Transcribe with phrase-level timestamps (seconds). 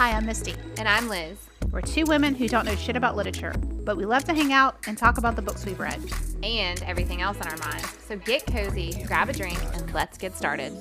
[0.00, 0.54] Hi, I'm Misty.
[0.78, 1.36] And I'm Liz.
[1.70, 3.52] We're two women who don't know shit about literature,
[3.84, 6.00] but we love to hang out and talk about the books we've read.
[6.42, 7.86] And everything else on our minds.
[8.08, 10.72] So get cozy, grab a drink, and let's get started.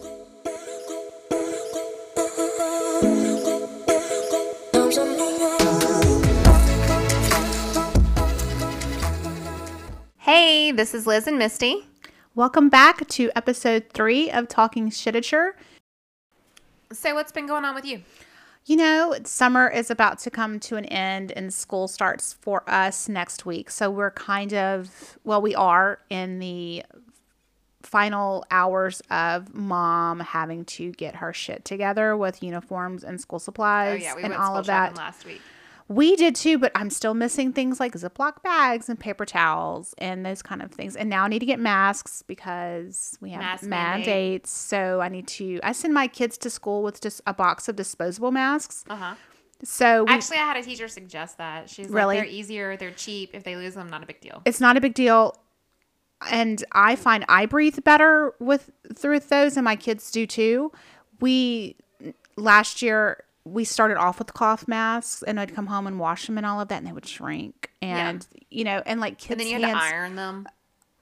[10.20, 11.86] Hey, this is Liz and Misty.
[12.36, 15.51] Welcome back to episode three of Talking Shitature.
[16.93, 18.01] So, what's been going on with you?
[18.69, 23.10] You know, summer is about to come to an end and school starts for us
[23.10, 23.71] next week.
[23.71, 26.83] So we're kind of, well, we are in the
[27.82, 33.39] final hours of mom having to get her shit together with uniforms and school Oh
[33.39, 34.95] supplies yeah, we and went all of that.
[34.95, 35.41] last week.
[35.89, 40.23] We did too, but I'm still missing things like Ziploc bags and paper towels and
[40.23, 40.95] those kind of things.
[40.95, 44.06] And now I need to get masks because we have Mask mandate.
[44.08, 44.52] mandates.
[44.52, 45.59] So I need to.
[45.64, 48.86] I send my kids to school with just a box of disposable masks.
[48.88, 49.16] Uh huh.
[49.63, 51.69] So we, Actually, I had a teacher suggest that.
[51.69, 52.17] She's Really?
[52.17, 53.31] like, they're easier, they're cheap.
[53.33, 54.41] If they lose them, not a big deal.
[54.45, 55.35] it's not a big deal.
[56.30, 60.72] And I find I breathe better with through those, and my kids do too.
[61.19, 61.78] We
[62.38, 66.38] last year we started off with cloth masks, and I'd come home and wash them
[66.38, 67.72] and all of that, and they would shrink.
[67.81, 69.89] And you know, and like kids' And then you had hands.
[69.89, 70.47] to iron them.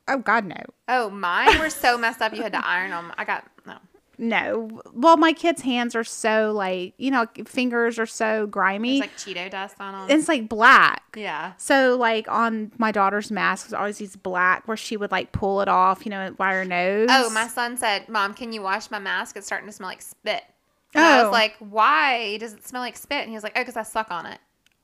[0.07, 0.61] Oh God, no.
[0.87, 2.33] Oh, mine were so messed up.
[2.33, 3.11] You had to iron them.
[3.17, 3.77] I got no.
[4.19, 4.81] No.
[4.93, 8.99] Well, my kids' hands are so like, you know, fingers are so grimy.
[8.99, 10.17] There's like Cheeto dust on them.
[10.17, 11.03] it's like black.
[11.15, 11.53] yeah.
[11.57, 15.61] So like on my daughter's mask was always these black where she would like pull
[15.61, 17.09] it off, you know, by her oh, nose.
[17.11, 19.37] Oh, my son said, "Mom, can you wash my mask?
[19.37, 20.43] It's starting to smell like spit."
[20.93, 21.23] And I Oh.
[21.25, 23.83] was like, "Why does it smell like spit?" And he was like, "Oh, because I
[23.83, 24.39] suck on it."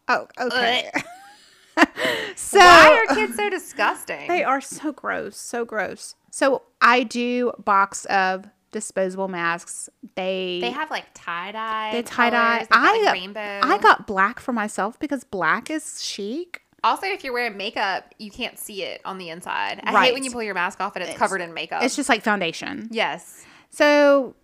[0.08, 0.92] Oh, okay.
[2.36, 4.28] so Why are kids so disgusting?
[4.28, 6.16] they are so gross, so gross.
[6.32, 9.90] So I do box of disposable masks.
[10.16, 11.92] They They have like tie dye.
[11.94, 12.68] they tie dye.
[12.72, 13.60] I like rainbow.
[13.64, 16.62] I got black for myself because black is chic.
[16.84, 19.80] Also, if you're wearing makeup, you can't see it on the inside.
[19.86, 20.06] I Right.
[20.06, 21.82] hate when you pull your mask off and it's, covered in makeup.
[21.82, 22.90] It's just like foundation.
[22.92, 23.46] yes.
[23.70, 24.36] So,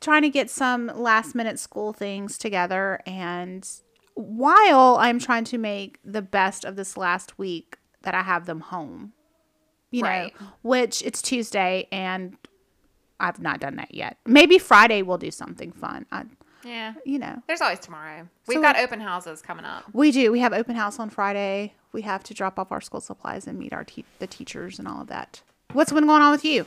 [0.00, 3.68] trying to get some last minute school things together, and
[4.14, 8.60] while I'm trying to make the best of this last week that I have them
[8.60, 9.12] home,
[9.90, 10.38] you Right.
[10.40, 12.36] know, which it's Tuesday and
[13.20, 14.18] I've not done that yet.
[14.26, 16.06] Maybe Friday we'll do something fun.
[16.10, 16.24] I,
[16.64, 16.94] Yeah.
[17.04, 18.28] you know, There's always tomorrow.
[18.48, 19.84] We've So- got open houses coming up.
[19.92, 20.32] we do.
[20.32, 21.74] We have open house on Friday.
[21.92, 24.88] We have to drop off our school supplies and meet our te- the teachers and
[24.88, 25.42] all of that.
[25.72, 26.66] What's been going on with you?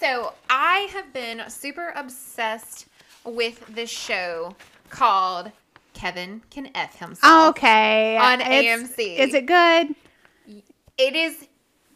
[0.00, 2.86] So I have been super obsessed
[3.24, 4.54] with this show
[4.90, 5.50] called
[5.94, 7.50] Kevin Can F Himself.
[7.56, 8.64] Okay, On It's-
[8.98, 9.18] AMC.
[9.18, 9.94] Is it good?
[10.98, 11.46] It is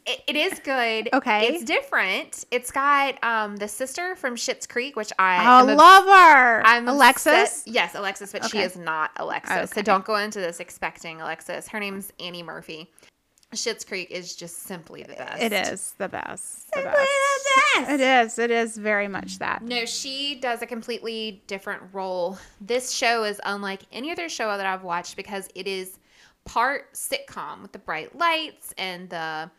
[0.08, 1.08] it, it is good.
[1.12, 1.48] Okay.
[1.48, 2.44] It's different.
[2.52, 6.62] It's got um the sister from Schitt's Creek, which I obs- love her.
[6.64, 7.26] I'm Alexis.
[7.26, 9.70] obsessed- Yes, Alexis, but she is not Alexis.
[9.70, 11.68] So don't go into this expecting Alexis.
[11.68, 12.91] Her name's Annie Murphy.
[13.56, 15.42] Schitt's Creek is just simply the best.
[15.42, 16.70] It is the best.
[16.72, 16.96] The best.
[16.96, 17.90] the best.
[17.90, 18.38] It is.
[18.38, 19.62] It is very much that.
[19.62, 22.38] No, she does a completely different role.
[22.60, 25.98] This show is unlike any other show that I've watched because it is
[26.44, 29.50] part sitcom with the bright lights and the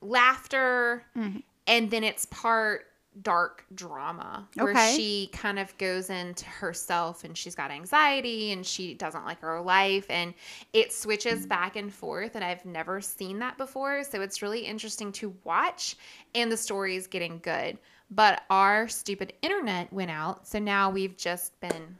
[0.00, 1.38] laughter, Mm-hmm.
[1.66, 2.86] and then it's part
[3.22, 4.94] dark drama where Okay.
[4.96, 9.60] she kind of goes into herself and she's got anxiety and she doesn't like her
[9.60, 10.34] life and
[10.72, 11.48] it switches mm.
[11.48, 14.04] back and forth and I've never seen that before.
[14.04, 15.96] So it's really interesting to watch
[16.34, 17.78] and the story is getting good.
[18.10, 21.96] But our stupid internet went out so now we've just been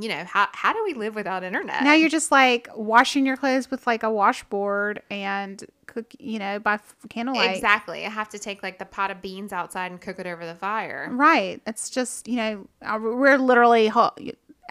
[0.00, 3.36] you know how how do we live without internet Now you're just like washing your
[3.36, 7.54] clothes with like a washboard and cook, you know, by f- candlelight.
[7.54, 10.46] exactly I have to take like the pot of beans outside and cook it over
[10.46, 11.60] the fire Right.
[11.66, 13.90] It's just, you know, uh, we're literally,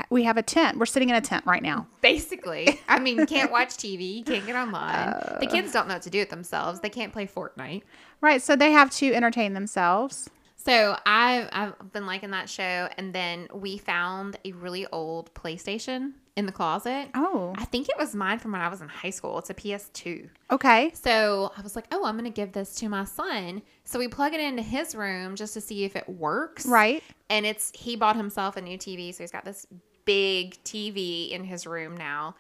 [0.10, 0.80] we have a tent.
[0.80, 1.86] We're sitting in a tent right now.
[2.02, 4.96] Basically, I mean, you can't watch TV, you can't get online.
[4.96, 5.38] Uh.
[5.40, 6.80] the kids don't know what to do with themselves.
[6.80, 7.84] They can't play Fortnite.
[8.22, 8.42] Right.
[8.42, 10.30] So they have to entertain themselves.
[10.64, 16.14] So I've I've been liking that show, and then we found a really old PlayStation
[16.36, 17.10] in the closet.
[17.16, 19.40] Oh, I think it was mine from when I was in high school.
[19.40, 20.30] It's a PS2.
[20.52, 20.92] okay.
[20.94, 23.64] So I was like, oh, I'm gonna give this to my son.
[23.86, 26.66] So we plug it into his room just to see if it works.
[26.68, 27.04] Right.
[27.30, 29.66] and it's he bought himself a new TV, so he's got this
[30.06, 32.36] big TV in his room now.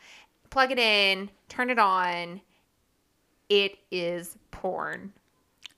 [0.51, 2.41] Plug it in, turn it on.
[3.49, 5.13] It is porn.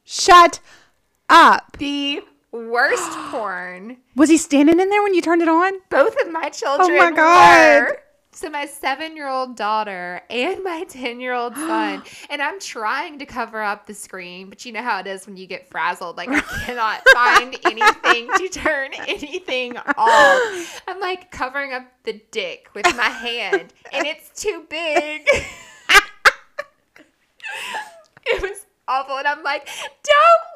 [0.03, 0.59] Shut
[1.29, 1.77] up.
[1.77, 2.23] The
[2.53, 3.97] worst porn.
[4.15, 5.73] Was he standing in there when you turned it on?
[5.89, 7.81] Both of my children Oh my God.
[7.81, 7.99] were.
[8.35, 12.01] So my seven year old daughter and my 10 year old son.
[12.31, 15.37] and I'm trying to cover up the screen, but you know how it is when
[15.37, 16.17] you get frazzled.
[16.17, 20.81] Like I cannot find anything to turn anything off.
[20.87, 25.27] I'm like covering up the dick with my hand, and it's too big.
[28.25, 29.17] it was awful.
[29.17, 30.52] And I'm like, don't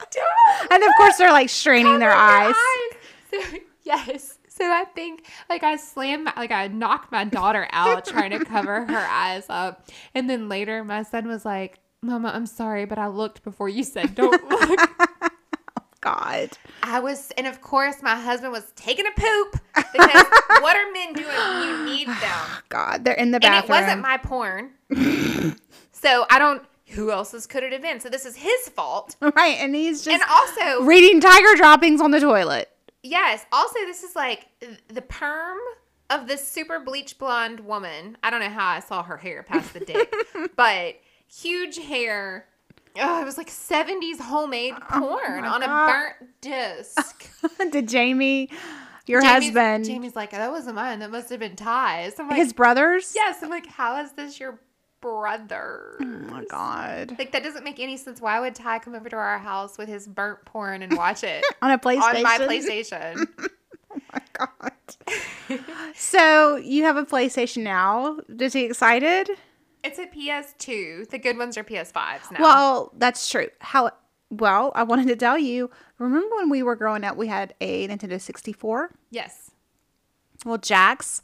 [0.00, 0.72] look, don't.
[0.72, 2.54] And of course, they're like straining oh their cover eyes.
[2.54, 2.98] eyes.
[3.30, 4.38] So, yes.
[4.48, 8.44] So I think like I slammed, my, like I knocked my daughter out trying to
[8.44, 9.88] cover her eyes up.
[10.14, 13.82] And then later my son was like, Mama, I'm sorry, but I looked before you
[13.82, 14.90] said don't look.
[15.22, 15.28] Oh,
[16.00, 16.50] God.
[16.82, 20.24] I was, and of course my husband was taking a poop because
[20.60, 22.46] what are men doing when you need them?
[22.68, 23.04] God.
[23.04, 23.56] They're in the bathroom.
[23.56, 24.70] And it wasn't my porn.
[25.92, 26.62] so I don't,
[26.94, 28.00] who else's could it have been?
[28.00, 29.16] So this is his fault.
[29.20, 29.56] right.
[29.58, 32.70] And he's just And also, reading tiger droppings on the toilet.
[33.02, 33.44] Yes.
[33.52, 34.46] Also, this is like
[34.88, 35.58] the perm
[36.10, 38.16] of this super bleach blonde woman.
[38.22, 40.12] I don't know how I saw her hair past the dick,
[40.56, 40.94] but
[41.32, 42.46] huge hair.
[42.98, 45.86] Oh, it was like 70s homemade oh porn on a God.
[45.92, 47.28] burnt disc.
[47.72, 48.50] Did Jamie,
[49.06, 51.00] your Jamie's- husband, Jamie's like, that wasn't mine.
[51.00, 52.18] That must have been Ty's.
[52.20, 53.12] I'm like, his brothers?
[53.14, 53.38] yes.
[53.42, 54.60] I'm like, how is this your
[55.04, 55.96] brother?
[56.00, 57.14] Oh my God.
[57.18, 58.20] Like, that doesn't make any sense.
[58.20, 61.44] Why would Ty come over to our house with his burnt porn and watch it
[61.62, 62.16] On a PlayStation.
[62.16, 63.28] on my PlayStation?
[63.96, 65.60] Oh my God.
[65.94, 68.18] so you have a PlayStation now.
[68.40, 69.30] Is he excited?
[69.84, 71.10] It's a PS2.
[71.10, 72.40] The good ones are PS5s now.
[72.40, 73.46] Well, that's true.
[73.60, 73.92] How?
[74.30, 75.70] Well, I wanted to tell you.
[75.98, 78.90] Remember when we were growing up, we had a Nintendo 64.
[79.10, 79.52] yes.
[80.44, 81.22] Well, Jax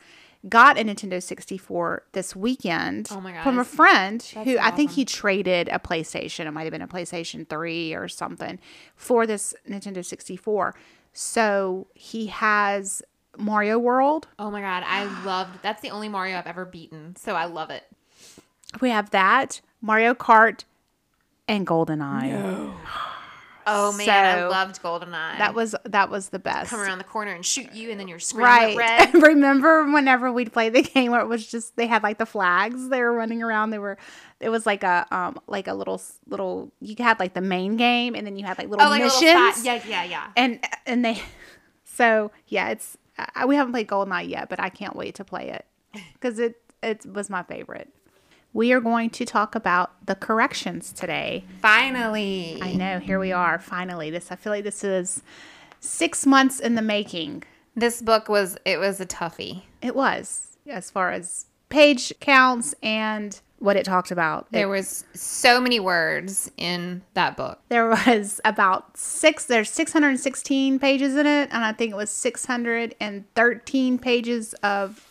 [0.48, 3.42] got a Nintendo 64 this weekend Oh my god!
[3.42, 6.46] from a friend That's who I think he traded a PlayStation.
[6.46, 8.58] It might have been a PlayStation 3 or something
[8.96, 10.74] for this Nintendo 64.
[11.12, 13.02] So he has
[13.36, 14.28] Mario World.
[14.38, 15.62] Oh my god, I loved.
[15.62, 17.84] That's the only Mario I've ever beaten, so I love it.
[18.80, 20.64] We have that, Mario Kart,
[21.48, 22.72] and Golden GoldenEye.
[23.66, 25.38] Oh man, I loved GoldenEye.
[25.38, 26.70] That was that was the best.
[26.70, 28.76] come around the corner and shoot you, and then your screen Right.
[28.76, 29.14] red.
[29.22, 32.88] Remember whenever we'd play the game where it was just they had like the flags
[32.88, 33.70] they were running around.
[33.70, 33.98] They were
[34.40, 38.14] it was like a um like a little little you had like the main game
[38.14, 39.22] and then you had like little Oh, like missions.
[39.22, 39.62] little.
[39.64, 40.26] Yeah, yeah, yeah.
[40.36, 41.20] And and they
[41.84, 42.96] so yeah, it's
[43.34, 45.66] I, we haven't played GoldenEye yet, but I can't wait to play it
[46.20, 47.92] cuz it it was my favorite.
[48.52, 51.44] We are going to talk about the corrections today.
[51.62, 54.10] Finally, I know, here we are finally.
[54.10, 55.22] This I feel like this is
[55.80, 57.44] 6 months in the making.
[57.76, 59.62] this book was it was a toughie.
[59.80, 64.46] It was, as far as page counts and what it talked about.
[64.50, 67.60] It- There was so many words in that book.
[67.68, 73.98] there was about six, there's 616 pages in it, and I think it was 613
[73.98, 75.09] pages of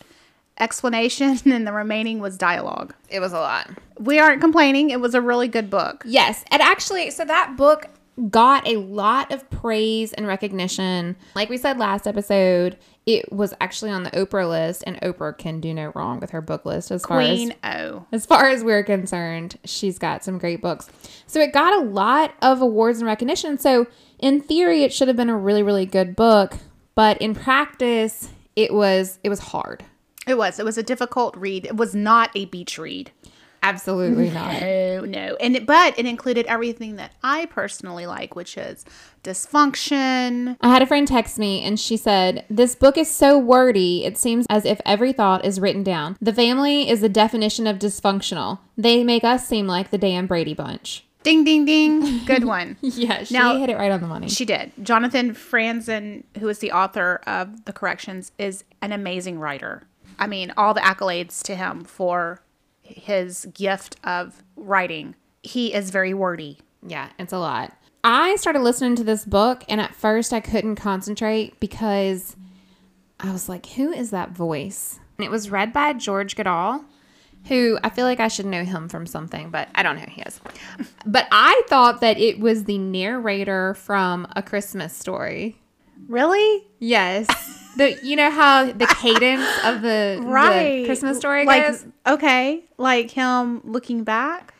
[0.60, 2.94] explanation, and the remaining was dialogue.
[3.08, 3.70] It was a lot.
[3.98, 4.90] We aren't complaining.
[4.90, 6.02] It was a really good book.
[6.06, 7.86] Yes, and actually, so that book
[8.28, 11.16] got a lot of praise and recognition.
[11.34, 12.76] Like we said last episode,
[13.06, 16.40] it was actually on the Oprah list, and Oprah can do no wrong with her
[16.40, 18.06] book list as far as Queen O.
[18.12, 20.88] as far as we're concerned, she's got some great books.
[21.26, 23.58] So it got a lot of awards and recognition.
[23.58, 23.86] So
[24.18, 26.58] in theory, it should have been a really, really good book,
[26.94, 29.84] but in practice, it was it was hard.
[30.26, 30.58] It was.
[30.58, 31.64] It was a difficult read.
[31.66, 33.10] It was not a beach read.
[33.62, 34.60] Absolutely not.
[34.62, 35.36] No, no.
[35.38, 38.86] And it, but it included everything that I personally like, which is
[39.22, 44.04] dysfunction, I had a friend text me and she said, This book is so wordy,
[44.04, 46.16] it seems as if every thought is written down.
[46.20, 48.60] The family is the definition of dysfunctional.
[48.76, 51.04] They make us seem like the damn Brady Bunch.
[51.22, 52.24] Ding, ding, ding.
[52.24, 52.78] Good one.
[52.80, 54.28] Yeah, she Now- hit it right on the money.
[54.28, 54.72] she did.
[54.82, 59.82] Jonathan Franzen, who is the author of The Corrections, is an amazing writer.
[60.20, 62.42] I mean, all the accolades to him for
[62.82, 65.14] his gift of writing.
[65.42, 66.58] He is very wordy.
[66.86, 67.74] Yeah, it's a lot.
[68.04, 72.36] I started listening to this book, and at first I couldn't concentrate because
[73.18, 74.98] I was like, who is that voice?
[75.18, 76.84] And it was read by George Guidall,
[77.46, 80.10] who I feel like I should know him from something, but I don't know who
[80.10, 80.40] he is.
[81.06, 85.58] but I thought that it was the narrator from A Christmas Story.
[86.08, 86.66] Really?
[86.78, 87.28] Yes.
[87.76, 91.86] The you know how the cadence of the, the Christmas story like, goes?
[92.06, 92.64] Okay.
[92.78, 94.54] Like him looking back?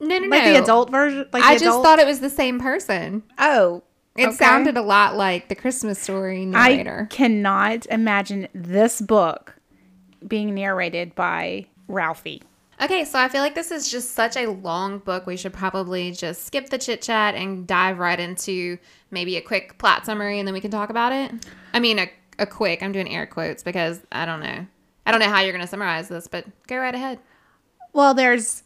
[0.00, 0.28] No, no, no.
[0.28, 0.52] Like no.
[0.52, 1.26] the adult version?
[1.32, 3.22] Like I just thought it was the same person.
[3.38, 3.82] Oh.
[4.16, 4.36] It okay.
[4.36, 7.08] sounded a lot like the Christmas story narrator.
[7.10, 9.56] I cannot imagine this book
[10.26, 12.42] being narrated by Ralphie.
[12.80, 15.26] okay, so I feel like this is just such a long book.
[15.26, 18.78] We should probably just skip the chit chat and dive right into
[19.10, 21.32] maybe a quick plot summary and then we can talk about it.
[21.72, 24.66] I mean, a, a quick, I'm doing air quotes because I don't know.
[25.06, 27.18] I don't know how you're going to summarize this, but go right ahead.
[27.92, 28.62] Well, there's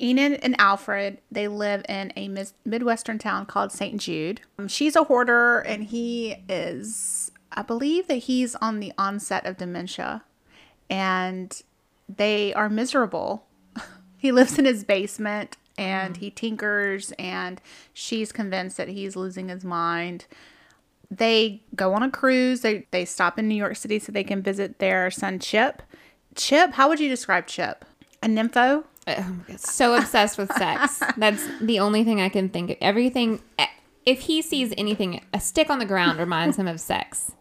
[0.00, 1.18] Enid and Alfred.
[1.30, 4.00] They live in a mis- Midwestern town called St.
[4.00, 4.40] Jude.
[4.58, 9.58] Um, she's a hoarder, and he is, I believe that he's on the onset of
[9.58, 10.22] dementia,
[10.88, 11.60] and
[12.08, 13.46] they are miserable.
[14.16, 17.60] he lives in his basement and he tinkers, and
[17.92, 20.26] she's convinced that he's losing his mind
[21.10, 22.60] they go on a cruise.
[22.60, 25.82] They they stop in New York City so they can visit their son Chip.
[26.36, 27.84] Chip, how would you describe Chip?
[28.22, 28.84] A nympho?
[29.06, 31.02] Oh so obsessed with sex.
[31.16, 32.76] That's the only thing I can think of.
[32.80, 33.66] Everything eh,
[34.06, 37.32] if he sees anything a stick on the ground reminds him of sex.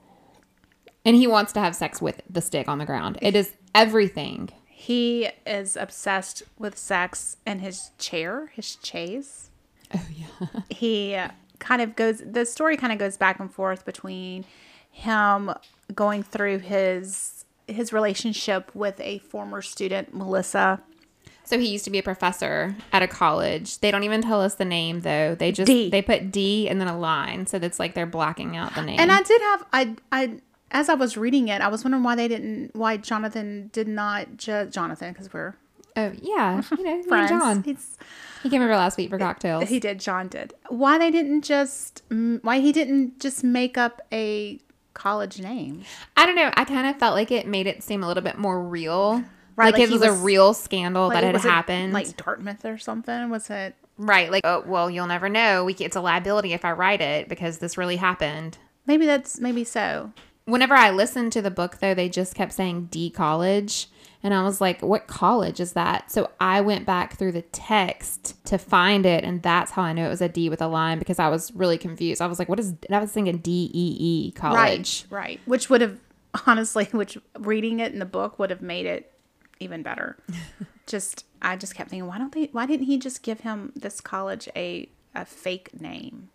[1.06, 3.18] And he wants to have sex with the stick on the ground.
[3.22, 4.50] It is everything.
[4.66, 9.50] He is obsessed with sex and his chair, his chaise.
[9.94, 10.62] Oh yeah.
[10.70, 11.18] he
[11.60, 14.46] kind of goes the story kind of goes back and forth between
[14.92, 15.52] him
[15.94, 20.82] going through his his relationship with a former student Melissa
[21.50, 23.80] so he used to be a professor at a college.
[23.80, 25.34] They don't even tell us the name though.
[25.34, 25.90] They just D.
[25.90, 29.00] they put D and then a line, so that's like they're blocking out the name.
[29.00, 32.16] And I did have I I as I was reading it, I was wondering why
[32.16, 35.56] they didn't why Jonathan did not just Jonathan because we're
[36.00, 37.30] oh yeah, you know, friends.
[37.30, 37.64] John.
[37.64, 37.98] He's,
[38.44, 39.70] He came over last week for cocktails.
[39.70, 40.00] he did.
[40.00, 40.54] John did.
[40.70, 44.60] Why they didn't just why he didn't just make up a
[44.94, 45.84] college name?
[46.18, 46.52] I don't know.
[46.56, 49.24] I kind of felt like it made it seem a little bit more real.
[49.56, 51.92] Right, like, like it he was, a real scandal that had was happened.
[51.92, 53.30] like Dartmouth or something.
[53.30, 53.76] Was it?
[53.98, 54.32] right.
[54.32, 55.66] Like, oh, well, you'll never know.
[55.66, 58.58] We, it's a liability if I write it because this really happened.
[58.88, 60.14] Maybe that's maybe so.
[60.46, 63.88] Whenever I listened to the book, though, they just kept saying D college.
[64.22, 66.12] And I was like, what college is that?
[66.12, 69.24] So I went back through the text to find it.
[69.24, 71.54] And that's how I knew it was a D with a line because I was
[71.56, 72.22] really confused.
[72.22, 75.06] I was like, what is, and I was thinking D E E college.
[75.10, 75.40] Right, right.
[75.46, 76.00] Which would have
[76.48, 79.14] honestly, which reading it in the book would have made it
[79.60, 80.18] even better.
[80.86, 82.50] just I just kept thinking, why don't they?
[82.52, 86.30] Why didn't he just give him this college a a fake name?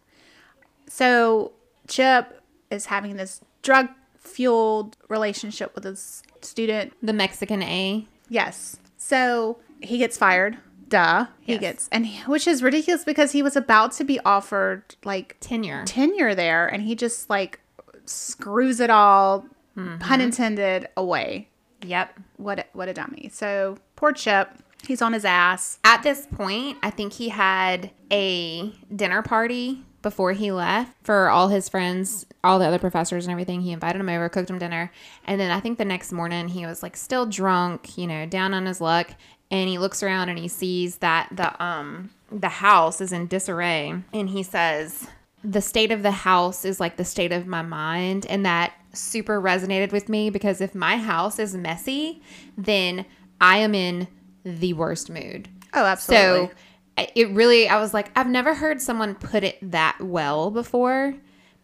[0.87, 1.53] So
[1.89, 3.89] Chip is having this drug
[4.25, 6.93] fueled relationship with his student.
[7.03, 8.07] The Mexican A.
[8.29, 8.77] Yes.
[8.97, 10.59] So he gets fired.
[10.89, 11.27] Duh.
[11.41, 11.61] He Yes.
[11.61, 15.85] gets and he, which is ridiculous because he was about to be offered like Tenure.
[15.87, 17.61] tenure there and he just like
[18.07, 19.99] screws it all mm-hmm.
[19.99, 21.49] pun intended away
[21.83, 22.19] Yep.
[22.37, 24.51] what a, what a dummy so poor chip
[24.87, 30.33] he's on his ass At this point, I think he had a dinner party before
[30.33, 33.63] he left for all his friends, all the other professors and everything.
[33.63, 34.93] He invited them over, cooked them dinner.
[35.25, 38.55] And then I think the next morning he was like still drunk, you know, down
[38.55, 39.11] on his luck.
[39.51, 43.95] And he looks around and he sees that the um the house is in disarray.
[44.13, 45.09] And he says,
[45.45, 49.41] the state of the house is like the state of my mind and that super
[49.41, 52.23] resonated with me because if my house is messy
[52.57, 53.05] then
[53.41, 54.09] i am in
[54.45, 56.55] the worst mood oh absolutely so
[56.97, 61.15] it really i was like i've never heard someone put it that well before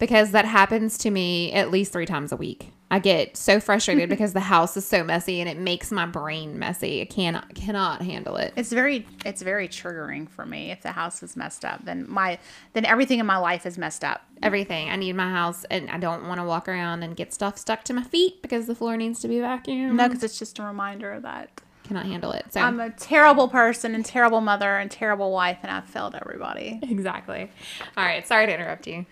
[0.00, 2.72] because that happens to me at least three times a week.
[2.90, 6.58] I get so frustrated because the house is so messy and it makes my brain
[6.58, 7.02] messy.
[7.02, 8.52] I cannot cannot handle it.
[8.56, 10.72] It's very it's very triggering for me.
[10.72, 12.40] If the house is messed up then my
[12.72, 14.22] then everything in my life is messed up.
[14.42, 14.88] Everything.
[14.90, 17.84] I need my house, and I don't want to walk around and get stuff stuck
[17.84, 19.92] to my feet because the floor needs to be vacuumed.
[19.92, 22.46] no because it's just a reminder that cannot handle it.
[22.50, 26.78] So i'm a terrible person and terrible mother and terrible wife and i've failed everybody
[26.82, 27.50] exactly.
[27.96, 29.06] All right, sorry to interrupt you.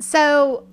[0.00, 0.66] So,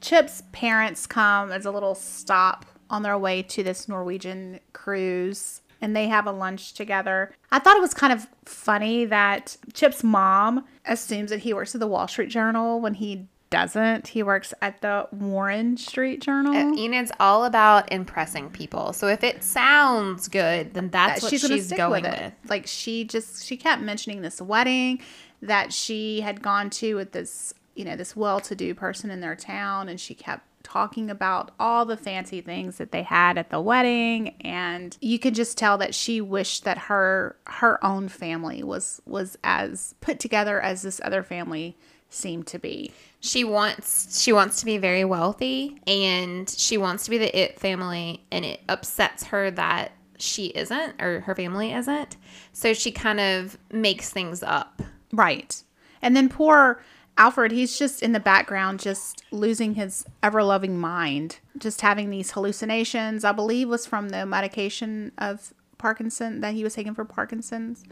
[0.00, 5.96] Chip's parents come as a little stop on their way to this Norwegian cruise and
[5.96, 7.32] they have a lunch together.
[7.50, 11.80] I thought it was kind of funny that Chip's mom assumes that he works at
[11.80, 14.08] the Wall Street Journal when he doesn't.
[14.08, 16.54] He works at the Warren Street Journal.
[16.54, 18.92] Uh, Enid's all about impressing people.
[18.92, 22.12] So if it sounds good, then that's uh, what she's, stick going with.
[22.12, 22.34] it.
[22.48, 25.00] Like she just she kept mentioning this wedding
[25.42, 29.88] that she had gone to with this you know this well-to-do person in their town,
[29.88, 34.34] and she kept talking about all the fancy things that they had at the wedding
[34.40, 39.38] and you could just tell that she wished that her her own family was was
[39.44, 41.76] as put together as this other family
[42.10, 42.90] seemed to be
[43.26, 47.58] She wants she wants to be very wealthy and she wants to be the it
[47.58, 52.16] family and it upsets her that she isn't or her family isn't.
[52.52, 54.80] So she kind of makes things up.
[55.12, 55.62] Right.
[56.02, 56.80] And then poor
[57.18, 62.32] Alfred, he's just in the background, just losing his ever loving mind, just having these
[62.32, 63.24] hallucinations.
[63.24, 67.84] I believe was from the medication of Parkinson that he was taking for Parkinson's.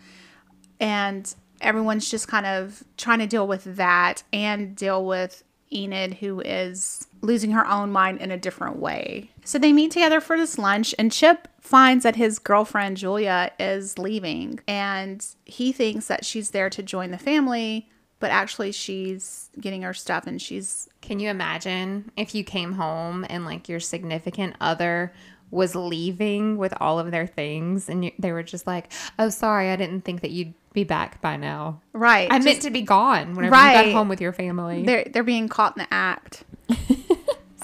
[0.79, 5.43] And everyone's just kind of trying to deal with that and deal with
[5.73, 9.31] Enid, who is losing her own mind in a different way.
[9.45, 13.99] So they meet together for this lunch, and Chip finds that his girlfriend Julia is
[13.99, 17.89] leaving, and he thinks that she's there to join the family,
[18.21, 23.27] but actually she's getting her stuff and she's Can you imagine if you came home
[23.29, 25.13] and like your significant other
[25.51, 29.71] was leaving with all of their things and you, they were just like, "Oh, sorry,
[29.71, 31.81] I didn't think that you'd be back by now.
[31.95, 32.31] right.
[32.31, 33.85] I just- meant to be gone whenever you Right.
[33.87, 36.45] got home with your family." they're they're being caught in the act.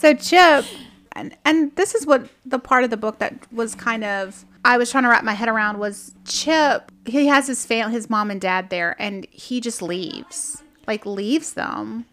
[0.00, 0.64] so Chip,
[1.12, 4.76] and and this is what the part of the book that was kind of I
[4.78, 6.90] was trying to wrap my head around was Chip.
[7.06, 11.54] He has his family, his mom and dad there, and he just leaves, like leaves
[11.54, 12.04] them.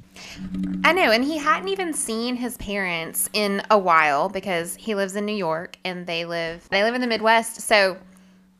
[0.83, 5.15] I know, and he hadn't even seen his parents in a while because he lives
[5.15, 7.61] in New York and they live they live in the Midwest.
[7.61, 7.97] So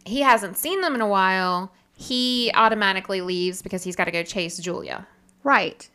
[0.05, 1.71] he hasn't seen them in a while.
[1.99, 5.07] He automatically leaves because he's got to go chase Julia.
[5.43, 5.89] Right.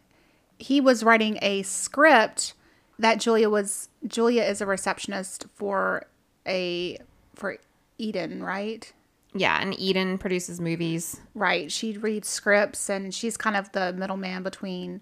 [0.59, 2.55] He was writing a script
[2.99, 6.05] that Julia was Julia is a receptionist for
[6.47, 6.99] a
[7.37, 7.57] for
[7.99, 8.93] Eden, right?
[9.33, 11.21] Yeah, and Eden produces movies.
[11.35, 11.71] Right.
[11.71, 15.01] She reads scripts and she's kind of the middleman between,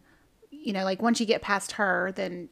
[0.50, 2.48] you know, like once you get past her, then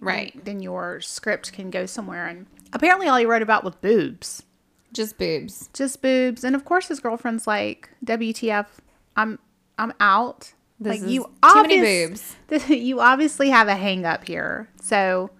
[0.00, 0.44] Right.
[0.44, 2.26] then your script can go somewhere.
[2.26, 4.42] And apparently, all he wrote about was boobs,
[4.96, 5.68] Just boobs.
[5.74, 6.42] just boobs.
[6.44, 8.66] And of course, his girlfriend's like, "WTF?
[9.16, 9.38] I'm
[9.78, 12.68] I'm out." This like is you too many obvious- boobs.
[12.70, 14.68] you obviously have a hang up here.
[14.80, 15.30] So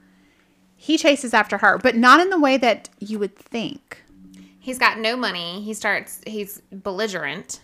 [0.77, 4.03] he chases after her, but not in the way that you would think.
[4.61, 5.63] He's got no money.
[5.63, 7.61] He starts he's belligerent.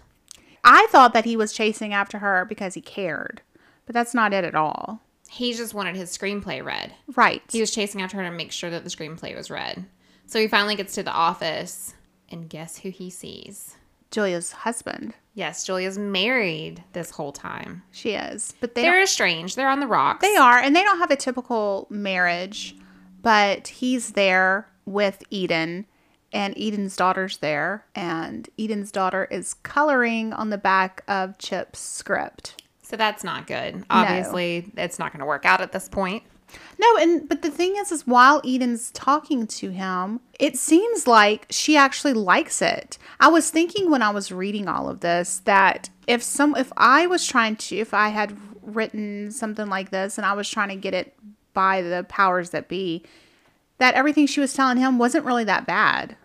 [0.65, 3.43] I thought that he was chasing after her because he cared,
[3.85, 5.01] but that's not it at all.
[5.29, 6.93] He just wanted his screenplay read.
[7.17, 7.43] Right.
[7.51, 9.87] He was chasing after her to make sure that the screenplay was read.
[10.33, 11.93] So he finally gets to the office
[12.31, 13.77] and guess who he sees?
[14.11, 15.13] Julia's husband.
[15.35, 17.83] Yes, Julia's married this whole time.
[17.91, 19.57] She is, but they They're estranged.
[19.57, 20.23] They're on the rocks.
[20.27, 22.75] they are, and they don't have a typical marriage.
[23.21, 25.85] But he's there with Eden,
[26.33, 32.63] and Eden's daughter's there, and Eden's daughter is coloring on the back of Chip's script.
[32.81, 33.85] So that's not good.
[33.91, 36.23] Obviously, it's not going to work out at this point.
[36.79, 41.47] No, and but the thing is, is while Eden's talking to him, it seems like
[41.51, 42.99] she actually likes it.
[43.21, 47.07] I was thinking when I was reading all of this that if some, if I
[47.07, 50.77] was trying to, if I had written something like this and I was trying to
[50.77, 51.15] get it
[51.55, 53.03] by the powers that be,
[53.79, 56.17] that everything she was telling him wasn't really that bad.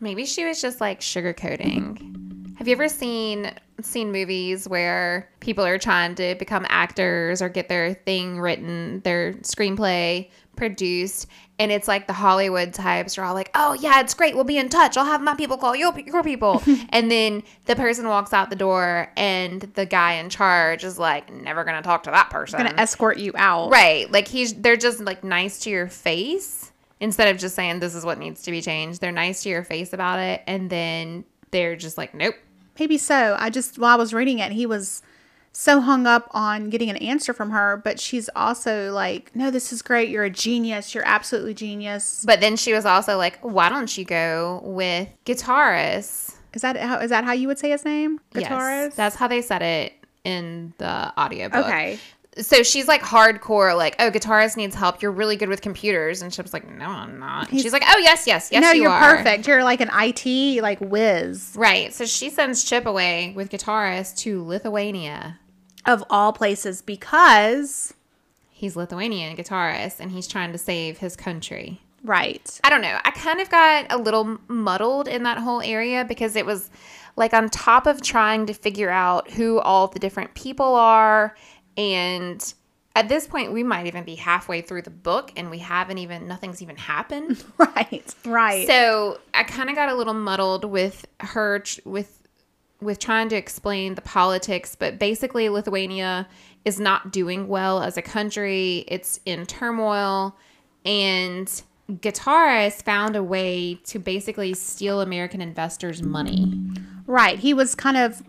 [0.00, 2.25] Maybe she was just like sugarcoating.
[2.66, 7.68] Have you ever seen seen movies where people are trying to become actors or get
[7.68, 11.28] their thing written, their screenplay produced,
[11.60, 14.34] and it's like the Hollywood types are all like, "Oh yeah, it's great.
[14.34, 14.96] We'll be in touch.
[14.96, 18.56] I'll have my people call your your people." and then the person walks out the
[18.56, 22.74] door, and the guy in charge is like, "Never gonna talk to that person." Gonna
[22.76, 24.10] escort you out, Right.
[24.10, 28.04] Like he's they're just like nice to your face instead of just saying this is
[28.04, 29.00] what needs to be changed.
[29.00, 32.34] They're nice to your face about it and then they're just like nope.
[32.78, 33.36] Maybe so.
[33.38, 35.02] I just while I was reading it, he was
[35.52, 39.72] so hung up on getting an answer from her, but she's also like, "No, this
[39.72, 40.10] is great.
[40.10, 40.94] You're a genius.
[40.94, 46.34] You're absolutely genius." But then she was also like, "Why don't you go with Gitanas?"
[46.52, 48.20] Is that how is that how you would say his name?
[48.34, 48.50] Gitanas.
[48.50, 48.94] Yes.
[48.96, 49.92] That's how they said it
[50.24, 51.66] in the audiobook.
[51.66, 51.98] okay.
[52.38, 55.00] So she's like hardcore, like, oh, Gitanas needs help.
[55.00, 56.20] You're really good with computers.
[56.20, 57.50] And Chip's like, no, I'm not.
[57.50, 59.16] And she's like, oh, yes, yes, yes, no, you you're are.
[59.16, 59.46] perfect.
[59.48, 61.94] You're like an IT like whiz Right.
[61.94, 65.38] So she sends Chip away with Gitanas to Lithuania.
[65.86, 67.94] of all places because
[68.50, 71.80] he's Lithuanian Gitanas and he's trying to save his country.
[72.04, 72.60] right.
[72.64, 72.98] I don't know.
[73.04, 76.70] I kind of got a little muddled in that whole area because it was
[77.16, 81.34] like on top of trying to figure out who all the different people are
[81.76, 82.54] and
[82.94, 86.26] at this point we might even be halfway through the book and we haven't even
[86.26, 87.44] nothing's even happened.
[87.58, 88.14] Right.
[88.24, 88.66] Right.
[88.66, 92.22] So I kind of got a little muddled with her with
[92.80, 96.26] with trying to explain the politics, but basically Lithuania
[96.64, 98.84] is not doing well as a country.
[98.88, 100.36] It's in turmoil,
[100.84, 101.46] and
[101.90, 106.52] Gitanas found a way to basically steal American investors' money.
[107.06, 107.38] Right.
[107.38, 108.22] He was kind of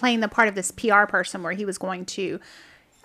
[0.00, 2.40] playing the part of this PR person where he was going to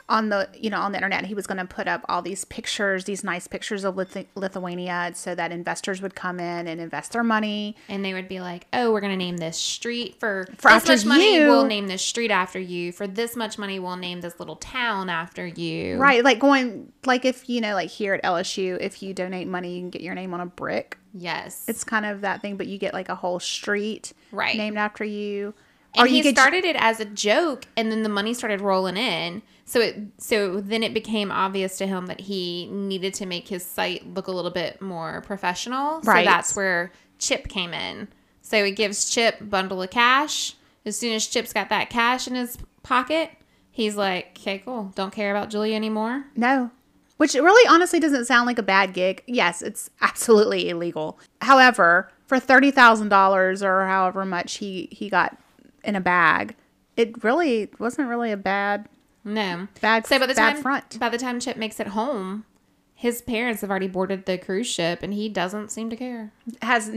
[0.08, 2.45] on the you know on the internet he was going to put up all these
[2.45, 7.13] pictures these nice pictures of Lithu- lithuania so that investors would come in and invest
[7.13, 10.69] their money And they would be like, "Oh, we're gonna name this street for, For
[10.79, 11.34] this much money.
[11.38, 12.91] you." We'll name this street after you.
[12.91, 17.25] For this much money, we'll name this little town after you." right like going like
[17.25, 20.13] if you know like here at lsu if you donate money you can get your
[20.13, 21.63] name on a brick Yes.
[21.67, 24.55] it's kind of that thing but you get like a whole street Right.
[24.55, 25.55] named after you
[25.95, 29.41] And he started it as a joke, and then the money started rolling in.
[29.65, 33.65] So it so then it became obvious to him that he needed to make his
[33.65, 36.01] site look a little bit more professional.
[36.01, 36.25] Right.
[36.25, 38.08] So that's where Chip came in.
[38.41, 40.55] So he gives Chip a bundle of cash.
[40.86, 43.31] As soon as Chip's got that cash in his pocket,
[43.71, 44.91] he's like, "Okay, cool.
[44.95, 46.69] Don't care about Julia anymore." No.
[47.17, 49.23] Which really honestly doesn't sound like a bad gig.
[49.25, 51.17] Yes, it's absolutely illegal.
[51.41, 55.38] However, for $30,000 or however much he, he got
[55.86, 56.56] in a bag,
[56.98, 58.88] it really wasn't really a bad
[59.24, 59.67] No.
[59.82, 61.00] bad, So by the bad time front.
[61.00, 62.45] by the time Chip makes it home,
[62.93, 66.32] his parents have already boarded the cruise ship, and he doesn't seem to care.
[66.62, 66.89] Has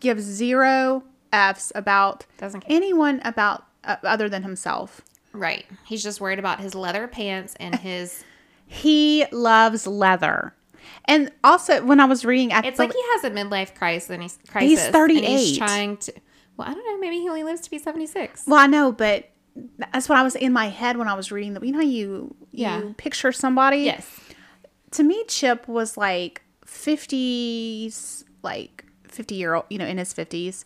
[0.00, 2.76] gives zero F's about Doesn't care.
[2.76, 5.00] anyone about uh, other than himself.
[5.32, 5.64] Right.
[5.86, 8.24] He's just worried about his leather pants and his.
[8.66, 10.54] He loves leather.
[11.06, 14.22] And also, when I was reading at It's like he has a midlife crisis, and
[14.22, 14.84] he's crisis.
[14.84, 15.24] and 38.
[15.24, 16.12] he's trying to.
[16.56, 16.98] Well, I don't know.
[16.98, 18.44] Maybe he only lives to be seventy six.
[18.46, 19.28] Well, I know, but
[19.92, 21.64] that's what I was in my head when I was reading the.
[21.66, 22.78] You know, how you Yeah.
[22.82, 23.78] you picture somebody.
[23.78, 24.06] Yes.
[24.92, 29.64] To me, Chip was like fifties, like fifty year old.
[29.70, 30.64] You know, in his fifties,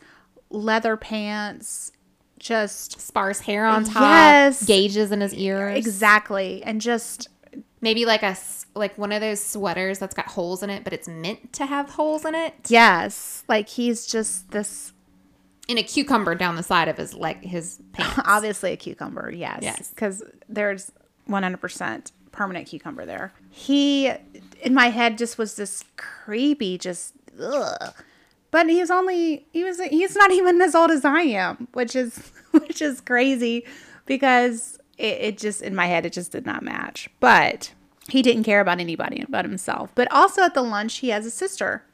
[0.50, 1.92] leather pants,
[2.38, 4.03] just Sparse hair on top.
[4.03, 4.64] Yes.
[4.64, 5.76] Gauges in his ears.
[5.76, 7.29] exactly, and just
[7.83, 8.37] Maybe like a
[8.74, 11.90] like one of those sweaters that's got holes in it, but it's meant to have
[11.90, 12.55] holes in it.
[12.68, 14.92] yes, like he's just this.
[15.70, 18.20] And a cucumber down the side of his leg, his pants.
[18.26, 19.30] Obviously, a cucumber.
[19.30, 19.90] Yes, Yes.
[19.90, 20.90] because there's
[21.26, 23.33] one hundred percent permanent cucumber there.
[23.50, 24.11] He,
[24.62, 27.94] in my head, just was this creepy, just ugh.
[28.50, 31.94] But he was only he was he's not even as old as I am, which
[31.94, 33.64] is which is crazy
[34.06, 37.09] because it, it just in my head it just did not match.
[37.20, 37.72] But
[38.09, 39.92] he didn't care about anybody but himself.
[39.94, 41.85] But also at the lunch he has a sister,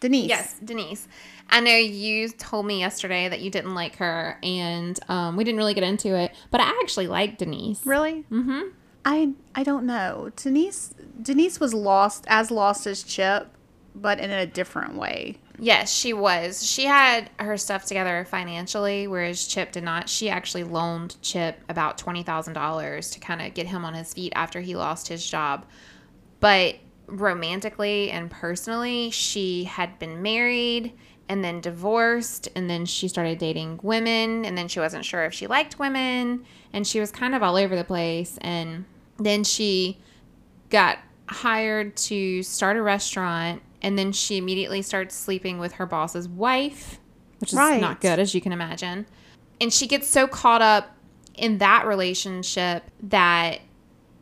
[0.00, 0.28] Denise.
[0.30, 1.08] Yes, Denise.
[1.48, 5.58] I know you told me yesterday that you didn't like her, and um, we didn't
[5.58, 6.34] really get into it.
[6.50, 7.84] But I actually like Denise.
[7.86, 8.24] Really?
[8.30, 8.68] Mm-hmm.
[9.04, 10.30] I I don't know.
[10.36, 13.48] Denise Denise was lost as lost as Chip,
[13.94, 15.38] but in a different way.
[15.58, 16.66] Yes, she was.
[16.66, 20.08] She had her stuff together financially, whereas Chip did not.
[20.08, 24.12] She actually loaned Chip about twenty thousand dollars to kind of get him on his
[24.12, 25.64] feet after he lost his job.
[26.40, 30.92] But romantically and personally, she had been married
[31.28, 35.34] and then divorced, and then she started dating women, and then she wasn't sure if
[35.34, 38.38] she liked women, and she was kind of all over the place.
[38.40, 38.84] And
[39.18, 39.98] then she
[40.70, 46.28] got hired to start a restaurant and then she immediately starts sleeping with her boss's
[46.28, 47.00] wife
[47.40, 47.80] which is Right.
[47.80, 49.06] not good as you can imagine
[49.60, 50.94] and she gets so caught up
[51.34, 53.58] in that relationship that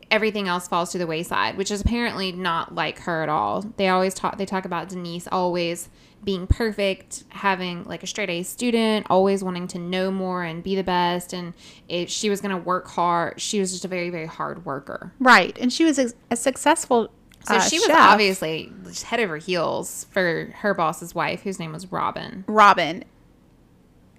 [0.09, 3.87] everything else falls to the wayside which is apparently not like her at all they
[3.87, 5.89] always talk they talk about denise always
[6.23, 10.75] being perfect having like a straight a student always wanting to know more and be
[10.75, 11.53] the best and
[11.87, 15.13] if she was going to work hard she was just a very very hard worker
[15.19, 17.11] Right, and she was a, a successful.
[17.47, 17.97] so uh, she was chef.
[17.97, 22.43] obviously just head over heels for her boss's wife, whose name was Robin.
[22.47, 23.03] Robin.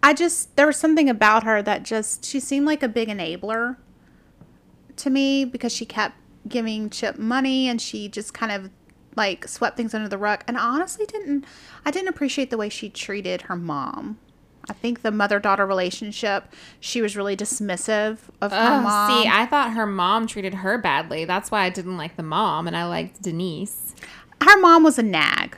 [0.03, 3.77] I just there was something about her that just she seemed like a big enabler
[4.97, 6.15] to me because she kept
[6.49, 8.71] giving Chip money and she just kind of
[9.17, 11.45] like swept things under the rug and I honestly didn't
[11.85, 14.19] I didn't appreciate the way she treated her mom.
[14.69, 19.23] I think the mother daughter relationship, she was really dismissive of her Oh, mom.
[19.23, 21.25] see, I thought her mom treated her badly.
[21.25, 23.95] That's why I didn't like the mom, and I liked Denise.
[24.43, 25.57] her mom was a nag.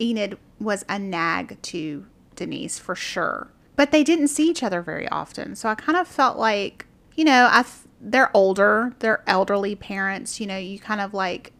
[0.00, 2.04] Enid was a nag to
[2.36, 3.48] Denise for sure.
[3.74, 5.56] But they didn't see each other very often.
[5.56, 6.84] So I kind of felt like,
[7.16, 7.64] you know, I
[8.02, 11.52] they're older, they're elderly parents, you know, you kind of like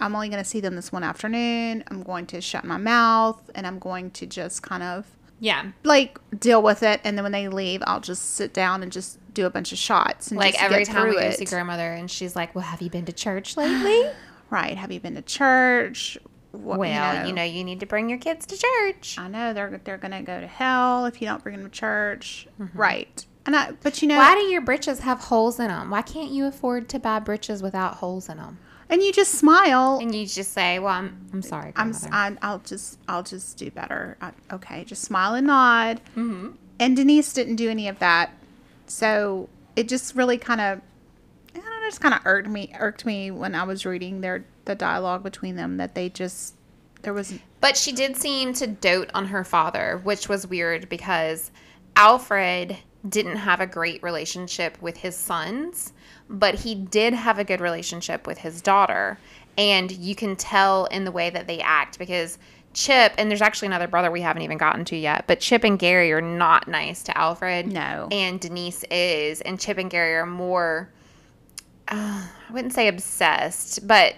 [0.00, 1.84] I'm only going to see them this one afternoon.
[1.88, 5.06] I'm going to shut my mouth and I'm going to just kind of
[5.40, 8.92] Yeah, like deal with it and then when they leave, I'll just sit down and
[8.92, 11.92] just do a bunch of shots and like just every time we go see grandmother,
[11.92, 14.10] and she's like, "Well, have you been to church lately?"
[14.50, 14.78] Right.
[14.78, 16.16] Have you been to church?
[16.52, 19.16] What- well, you know, you need to bring your kids to church.
[19.18, 22.48] I know they're they're gonna go to hell if you don't bring them to church,
[22.58, 22.78] mm-hmm.
[22.78, 23.26] right?
[23.44, 25.90] And I, but you know, Why do your britches have holes in them?
[25.90, 28.58] Why can't you afford to buy britches without holes in them?
[28.90, 29.98] And you just smile.
[30.00, 33.22] And you just say, "Well, I'm, I'm sorry, I'm, grandmother." s- I, will just I'll
[33.22, 34.16] just do better.
[34.20, 36.00] I, okay, just smile and nod.
[36.16, 36.50] Mm-hmm.
[36.80, 38.30] And Denise didn't do any of that,
[38.86, 40.80] so it just really kind of,
[41.54, 44.44] I don't know, just kind of irked me irked me when I was reading their
[44.64, 46.54] the dialogue between them that they just
[47.02, 51.50] there was But she did seem to dote on her father, which was weird because
[51.96, 52.76] Alfred
[53.08, 55.92] didn't have a great relationship with his sons,
[56.28, 59.18] but he did have a good relationship with his daughter.
[59.56, 62.38] And you can tell in the way that they act because
[62.74, 65.78] Chip, and there's actually another brother we haven't even gotten to yet, but Chip and
[65.78, 67.66] Gary are not nice to Alfred.
[67.66, 68.08] No.
[68.12, 70.88] And Denise is, and Chip and Gary are more,
[71.88, 74.14] uh, I wouldn't say obsessed, but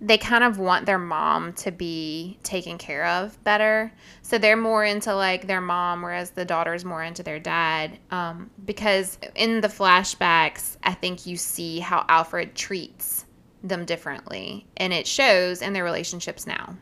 [0.00, 3.92] they kind of want their mom to be taken care of better.
[4.22, 7.98] So they're more into like their mom, whereas the daughter's more into their dad.
[8.10, 13.26] Um, because in the flashbacks, I think you see how Alfred treats
[13.64, 16.76] them differently, and it shows in their relationships now.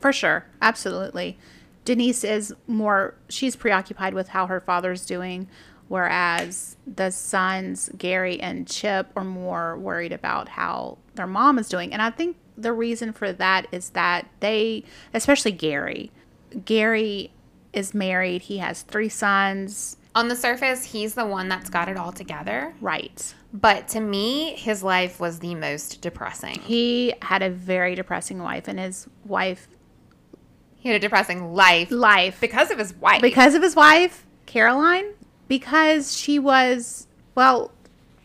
[0.00, 0.46] For sure.
[0.60, 1.38] Absolutely.
[1.86, 5.48] Denise is more, she's preoccupied with how her father's doing,
[5.88, 11.92] whereas the sons, Gary and Chip, are more worried about how their mom is doing.
[11.92, 16.10] And I think the reason for that is that they, especially Gary,
[16.64, 17.32] Gary
[17.72, 19.96] is married, he has three sons.
[20.14, 22.74] On the surface, he's the one that's got it all together.
[22.80, 23.34] Right.
[23.52, 26.58] But to me, his life was the most depressing.
[26.60, 29.68] He had a very depressing wife, and his wife,
[30.78, 33.22] He had a depressing life life, because of his wife.
[33.22, 35.12] because of his wife, Caroline,
[35.46, 37.70] because she was, well,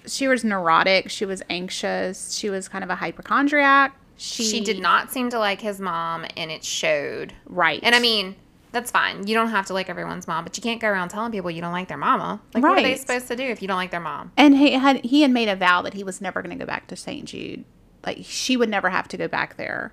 [0.07, 3.95] she was neurotic, she was anxious, she was kind of a hypochondriac.
[4.17, 7.33] She, she did not seem to like his mom, and it showed.
[7.45, 7.79] Right.
[7.83, 8.35] And I mean,
[8.71, 9.27] that's fine.
[9.27, 11.61] You don't have to like everyone's mom, but you can't go around telling people you
[11.61, 12.41] don't like their mama.
[12.53, 14.31] Like, what are they supposed to do if you don't like their mom?
[14.37, 16.67] and he had he had made a vow that he was never going to go
[16.67, 17.25] back to St.
[17.25, 17.63] Jude.
[18.05, 19.91] Like she would never have to go back there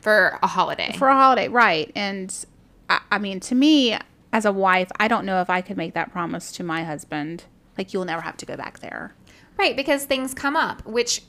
[0.00, 0.94] For a holiday.
[0.96, 1.90] for a holiday, right?
[1.94, 2.34] And
[2.88, 3.98] I, I mean, to me
[4.32, 7.44] as a wife, I don't know if I could make that promise to my husband.
[7.76, 9.14] Like you'll never have to go back there.
[9.56, 11.22] Right, because things come up, which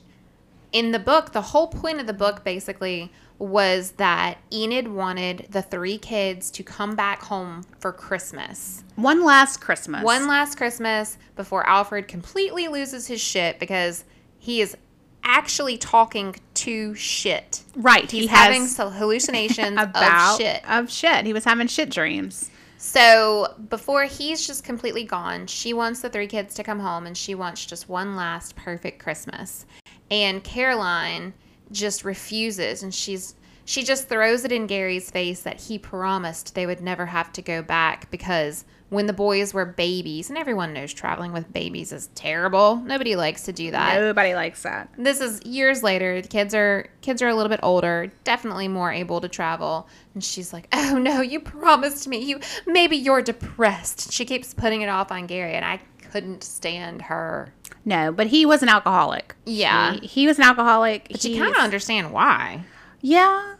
[0.72, 5.62] in the book, the whole point of the book basically was that Enid wanted the
[5.62, 8.84] three kids to come back home for Christmas.
[8.96, 10.04] One last Christmas.
[10.04, 14.04] One last Christmas before Alfred completely loses his shit because
[14.38, 14.76] he is
[15.24, 17.62] actually talking to shit.
[17.76, 18.10] right.
[18.10, 20.70] He's he having some hallucinations about of shit.
[20.70, 21.24] of shit.
[21.24, 22.50] He was having shit dreams.
[22.76, 27.16] So before he's just completely gone, she wants the three kids to come home and
[27.16, 29.66] she wants just one last perfect Christmas.
[30.10, 31.34] And Caroline
[31.72, 36.66] just refuses and she's she just throws it in Gary's face that he promised they
[36.66, 40.92] would never have to go back because when the boys were babies, and everyone knows
[40.92, 42.74] traveling with babies is terrible.
[42.74, 44.88] Nobody likes to do that Nobody likes that.
[44.98, 48.90] this is years later the kids are kids are a little bit older definitely more
[48.90, 54.10] able to travel and she's like oh no you promised me you maybe you're depressed
[54.12, 57.52] she keeps putting it off on gary and i couldn't stand her
[57.84, 59.34] No, but he was an alcoholic.
[59.46, 59.94] Yeah.
[59.94, 61.08] He, he was an alcoholic.
[61.10, 62.64] but you kind of understand why
[63.00, 63.54] Yeah.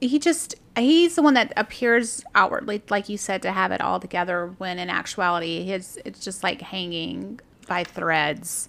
[0.00, 4.00] He just he's the one that appears outwardly, like you said, to have it all
[4.00, 8.68] together when in actuality his it's just like hanging by threads.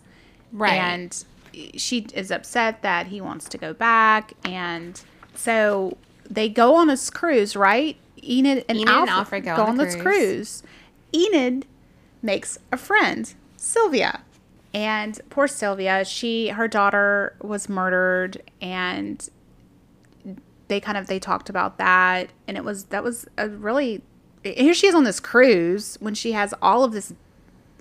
[0.51, 1.23] right And
[1.75, 4.99] she is upset that he wants to go back and
[5.35, 5.97] so
[6.29, 7.95] they go on this cruise, right?
[8.23, 10.61] Enid and, Enid and Alfred, Alfred go go on on this cruise.
[10.61, 10.63] cruise.
[11.13, 11.65] Enid
[12.21, 14.21] makes a friend, Sylvia.
[14.73, 19.29] And poor Sylvia, she her daughter was murdered and
[20.67, 22.31] they kind of they talked about that.
[22.47, 24.01] And it was that was a really
[24.43, 27.13] here she is on this cruise when she has all of this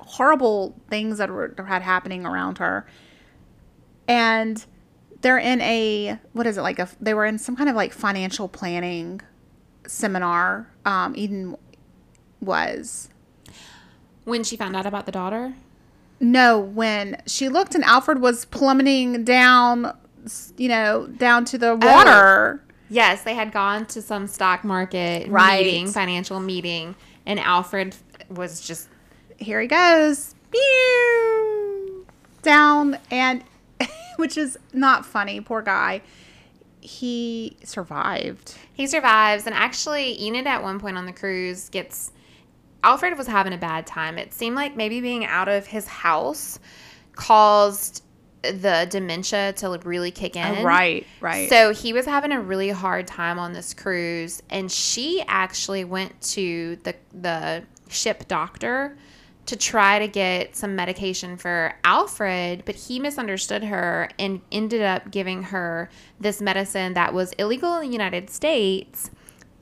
[0.01, 2.87] horrible things that were had happening around her.
[4.07, 4.65] And
[5.23, 7.93] they're in a what is it like a they were in some kind of like
[7.93, 9.23] financial planning
[9.87, 11.57] seminar um eden
[12.41, 13.09] was.
[14.25, 15.55] When she found out about the daughter
[16.23, 19.95] no when she looked and alfred was plummeting down
[20.57, 25.29] you know down to the oh, water yes they had gone to some stock market
[25.29, 25.65] Right.
[25.67, 26.95] meeting financial meeting
[27.27, 27.95] and alfred
[28.31, 28.89] was just
[29.37, 32.07] here he goes Pew!
[32.43, 33.43] down and
[34.17, 36.01] which is not funny poor guy
[36.81, 42.11] he survived He survives, and actually, Enid at one point on the cruise gets.
[42.85, 44.19] Alfred was having a bad time.
[44.19, 46.59] It seemed like maybe being out of his house
[47.15, 48.03] caused
[48.43, 50.59] the dementia to really kick oh, in.
[50.59, 54.71] Oh, right right So he was having a really hard time on this cruise, and
[54.71, 58.97] she actually went to the the ship doctor
[59.45, 65.11] to try to get some medication for Alfred, but he misunderstood her and ended up
[65.11, 65.91] giving her
[66.21, 69.11] this medicine that was illegal in the United States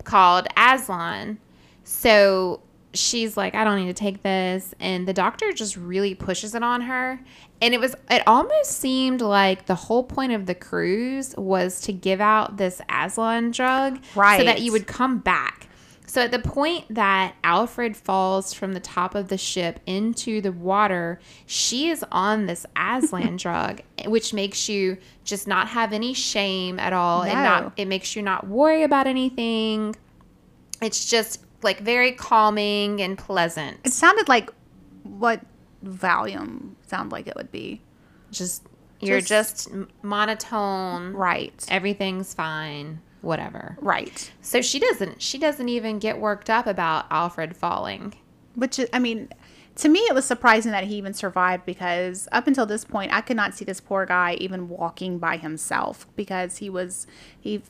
[0.04, 1.38] called Aslan.
[1.84, 2.60] So
[2.94, 4.74] she's like, I don't need to take this.
[4.80, 7.20] And the doctor just really pushes it on her.
[7.62, 11.92] And it was, it almost seemed like the whole point of the cruise was to
[11.92, 14.38] give out this Aslan drug Right.
[14.38, 15.68] so that you would come back.
[16.06, 20.50] So at the point that Alfred falls from the top of the ship into the
[20.50, 26.80] water, she is on this Aslan drug, which makes you just not have any shame
[26.80, 29.94] at all and not it makes you not worry about anything.
[30.82, 33.78] It's just like very calming and pleasant.
[33.84, 34.50] It sounded like
[35.02, 35.40] what
[35.84, 37.80] Valium sounded like it would be.
[38.30, 38.62] just
[39.00, 39.70] you're just- just
[40.02, 41.14] monotone.
[41.14, 41.64] Right.
[41.70, 43.00] Everything's fine.
[43.22, 43.76] Whatever.
[43.80, 44.30] Right.
[44.40, 48.14] So she doesn't she doesn't even get worked up about Alfred falling.
[48.54, 49.28] Which is, I mean,
[49.76, 53.20] to me, it was surprising that he even survived because up until this point, I
[53.20, 57.06] could not see this poor guy even walking by himself because he was
[57.40, 57.62] he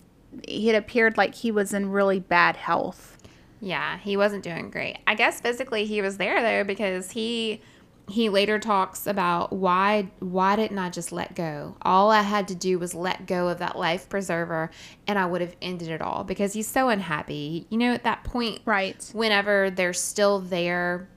[0.46, 3.18] he had appeared like he was in really bad health.
[3.60, 4.98] Yeah, he wasn't doing great.
[5.06, 7.60] I guess physically he was there though because he
[8.08, 11.76] he later talks about why why didn't I just let go?
[11.82, 14.70] All I had to do was let go of that life preserver
[15.06, 17.66] and I would have ended it all because he's so unhappy.
[17.68, 19.08] You know at that point Right.
[19.12, 21.08] whenever they're still there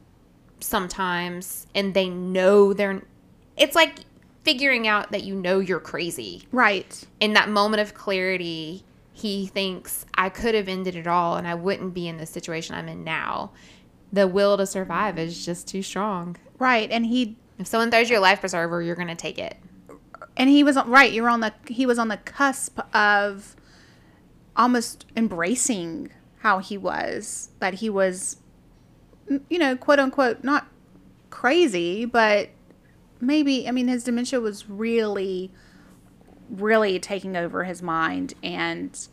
[0.59, 3.01] sometimes and they know they're
[3.57, 3.95] it's like
[4.43, 6.43] figuring out that you know you're crazy.
[6.51, 7.03] Right.
[7.19, 11.53] In that moment of clarity, he thinks I could have ended it all and I
[11.55, 13.51] wouldn't be in the situation I'm in now.
[14.11, 16.35] The will to survive is just too strong.
[16.59, 16.89] Right.
[16.91, 19.57] And he If someone throws you a life preserver, you're going to take it.
[20.35, 21.11] and he was right.
[21.11, 23.55] You were on the he was on the cusp of
[24.55, 27.49] almost embracing how he was.
[27.59, 28.37] That he was,
[29.49, 30.67] you know, quote unquote, not
[31.29, 32.49] crazy, but
[33.21, 33.67] maybe.
[33.67, 35.51] I mean, his dementia was really,
[36.49, 39.07] really taking over his mind, and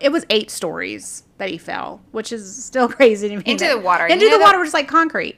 [0.00, 3.42] it was eight stories that he fell, which is still crazy to me.
[3.46, 4.06] Into the water.
[4.06, 5.36] Into You know the water, just like concrete.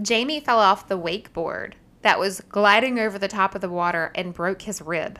[0.00, 4.34] Jamie fell off the wakeboard that was gliding over the top of the water and
[4.34, 5.18] broke his rib.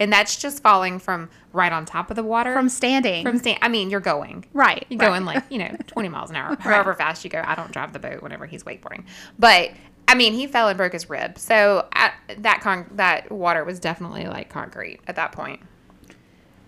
[0.00, 2.54] And that's just falling from right on top of the water.
[2.54, 3.58] From standing, from stand.
[3.60, 4.46] I mean, you're going.
[4.54, 5.08] right, You're right.
[5.08, 7.42] going like, you know, 20 miles an hour, however fast you go.
[7.44, 9.04] I don't drive the boat whenever he's wakeboarding.
[9.38, 9.72] But
[10.10, 11.38] I mean, he fell and broke his rib.
[11.38, 15.60] So at, that con- that water was definitely like concrete at that point.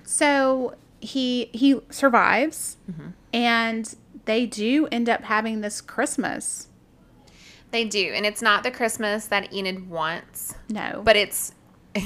[0.05, 3.09] So he he survives, Mm-hmm.
[3.33, 6.68] and they do end up having this Christmas.
[7.72, 8.12] They do.
[8.14, 11.52] And it's not the Christmas that Enid wants, No, but it's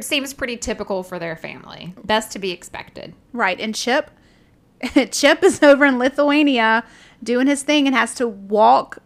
[0.00, 1.94] seems pretty typical for their family.
[2.04, 3.14] Best to be expected.
[3.32, 3.58] right.
[3.60, 4.10] And Chip,
[5.12, 6.84] Chip is over in Lithuania
[7.22, 8.98] doing his thing and has to walk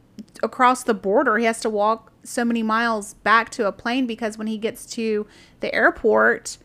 [0.42, 1.38] across the border.
[1.38, 4.86] He has to walk so many miles back to a plane because when he gets
[4.86, 5.26] to
[5.60, 6.58] the airport,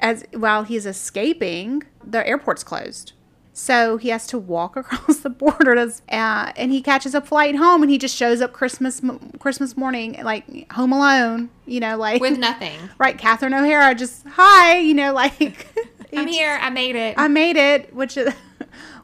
[0.00, 3.12] as while he's escaping, the airport's closed.
[3.52, 7.56] So he has to walk across the border, to, uh, and he catches a flight
[7.56, 9.02] home, and he just shows up Christmas
[9.38, 12.78] Christmas morning, like home alone, you know, like With nothing.
[12.98, 15.66] right, Catherine O'Hara, just hi, you know, like
[16.16, 16.58] I'm here.
[16.60, 17.14] I made it.
[17.18, 18.32] I made it, which is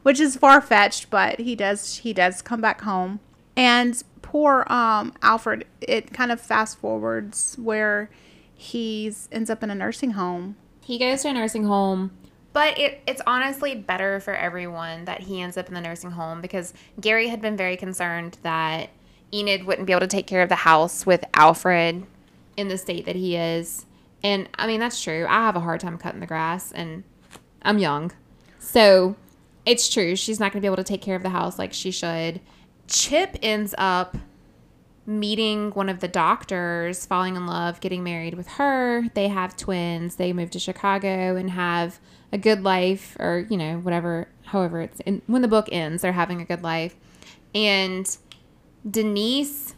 [0.03, 3.19] which is far fetched, but he does he does come back home.
[3.57, 8.09] And poor um Alfred, it kind of fast forwards where
[8.55, 10.55] he's ends up in a nursing home.
[10.81, 12.11] He goes to a nursing home.
[12.53, 16.41] But it, it's honestly better for everyone that he ends up in the nursing home
[16.41, 18.89] because Gary had been very concerned that
[19.31, 22.03] Enid wouldn't be able to take care of the house with Alfred
[22.55, 23.85] in the state that he is.
[24.23, 25.27] And I mean, that's true.
[25.29, 27.03] I have a hard time cutting the grass and
[27.61, 28.11] I'm young.
[28.57, 29.15] So
[29.65, 30.15] it's true.
[30.15, 32.41] She's not going to be able to take care of the house like she should.
[32.87, 34.17] Chip ends up
[35.05, 39.07] meeting one of the doctors, falling in love, getting married with her.
[39.13, 40.15] They have twins.
[40.15, 41.99] They move to Chicago and have
[42.33, 44.27] a good life, or you know, whatever.
[44.45, 46.95] However, it's when the book ends, they're having a good life.
[47.55, 48.17] And
[48.89, 49.75] Denise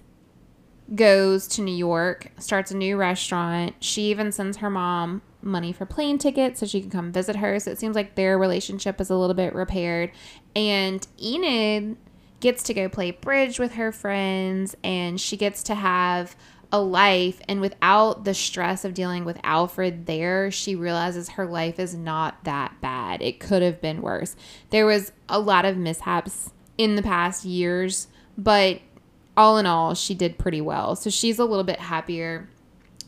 [0.96, 3.76] goes to New York, starts a new restaurant.
[3.80, 7.60] She even sends her mom money for plane tickets so she can come visit her.
[7.60, 10.12] So it seems like their relationship is a little bit repaired.
[10.56, 11.98] And Enid
[12.40, 16.36] gets to go play bridge with her friends and she gets to have
[16.72, 21.80] a life and without the stress of dealing with Alfred there she realizes her life
[21.80, 23.22] is not that bad.
[23.22, 24.36] It could have been worse.
[24.70, 28.82] There was a lot of mishaps in the past years but
[29.36, 30.96] all in all she did pretty well.
[30.96, 32.48] So she's a little bit happier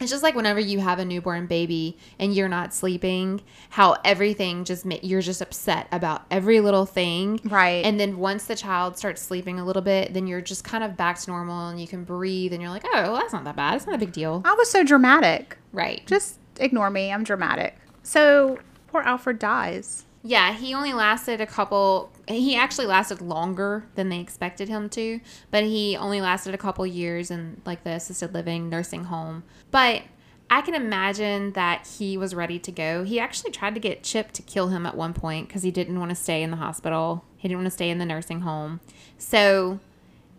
[0.02, 4.64] it's just like whenever you have a newborn baby and you're not sleeping, how everything
[4.64, 7.40] just you're just upset about every little thing.
[7.44, 7.86] Right.
[7.86, 10.98] And then once the child starts sleeping a little bit, then you're just kind of
[10.98, 13.56] back to normal and you can breathe and you're like, "Oh, well, that's not that
[13.56, 13.76] bad.
[13.76, 15.58] It's not a big deal." I was so dramatic.
[15.72, 16.06] Right.
[16.08, 17.12] Just ignore me.
[17.12, 17.78] I'm dramatic.
[18.04, 20.06] So poor Alfred dies.
[20.24, 22.12] Yeah, he only lasted a couple.
[22.28, 25.20] He actually lasted longer than they expected him to,
[25.50, 29.44] but he only lasted a couple years in like the assisted living nursing home.
[29.72, 30.04] But
[30.50, 33.04] I can imagine that he was ready to go.
[33.04, 35.98] He actually tried to get Chip to kill him at one point because he didn't
[35.98, 37.24] want to stay in the hospital.
[37.38, 38.82] He didn't want to stay in the nursing home.
[39.18, 39.80] So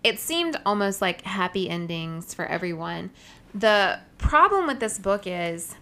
[0.05, 3.11] it seemed almost like happy endings for everyone.
[3.55, 5.77] The problem with this book is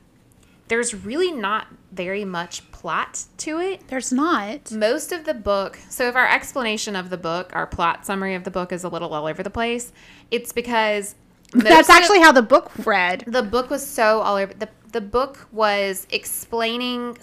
[0.71, 3.87] there's really not very much plot to it.
[3.89, 4.71] There's not.
[4.71, 8.45] Most of the book, so if our explanation of the book, our plot summary of
[8.45, 9.93] the book is a little all over the place,
[10.31, 11.16] it's because
[11.53, 13.25] That's of- actually how the book read.
[13.27, 17.16] the book was so all over the the book was explaining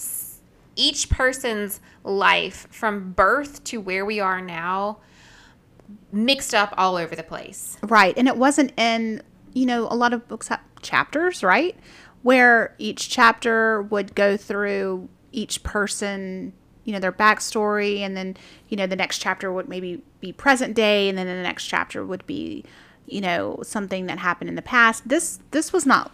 [0.75, 4.99] each person's life from birth to where we are now
[6.11, 7.77] mixed up all over the place.
[7.81, 8.17] Right.
[8.17, 9.21] And it wasn't in,
[9.53, 11.75] you know, a lot of books have chapters, right?
[12.27, 16.51] Where each chapter would go through each person,
[16.83, 17.99] you know, their backstory.
[17.99, 18.35] And then,
[18.67, 21.07] you know, the next chapter would maybe be present day.
[21.07, 22.65] And then the next chapter would be,
[23.05, 25.07] you know, something that happened in the past.
[25.07, 26.11] This, this was not,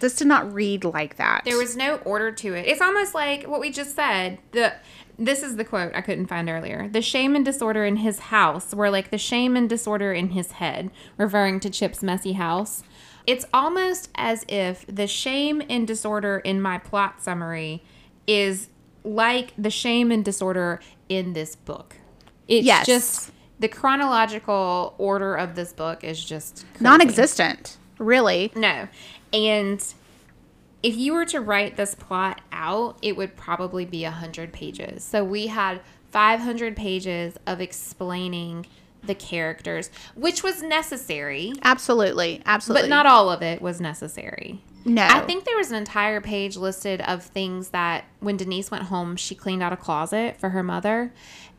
[0.00, 1.46] this did not read like that.
[1.46, 2.66] There was no order to it.
[2.66, 4.40] It's almost like what we just said.
[4.52, 4.74] The
[5.18, 6.88] this is the quote I couldn't find earlier.
[6.88, 10.52] The shame and disorder in his house were like the shame and disorder in his
[10.52, 12.82] head, referring to Chip's messy house.
[13.26, 17.82] It's almost as if the shame and disorder in my plot summary
[18.26, 18.68] is
[19.02, 21.96] like the shame and disorder in this book.
[22.48, 22.86] It's Yes.
[22.86, 26.84] just the chronological order of this book is just crazy.
[26.84, 28.52] non existent, really.
[28.54, 28.88] No.
[29.32, 29.82] And
[30.82, 35.02] if you were to write this plot out, it would probably be 100 pages.
[35.02, 38.66] So we had 500 pages of explaining
[39.06, 42.42] the characters, which was necessary, Absolutely.
[42.46, 42.88] Absolutely.
[42.88, 44.62] but not all of it was necessary.
[44.84, 45.02] No.
[45.02, 49.16] I think there was an entire page listed of things that when Denise went home,
[49.16, 51.12] she cleaned out a closet for her mother.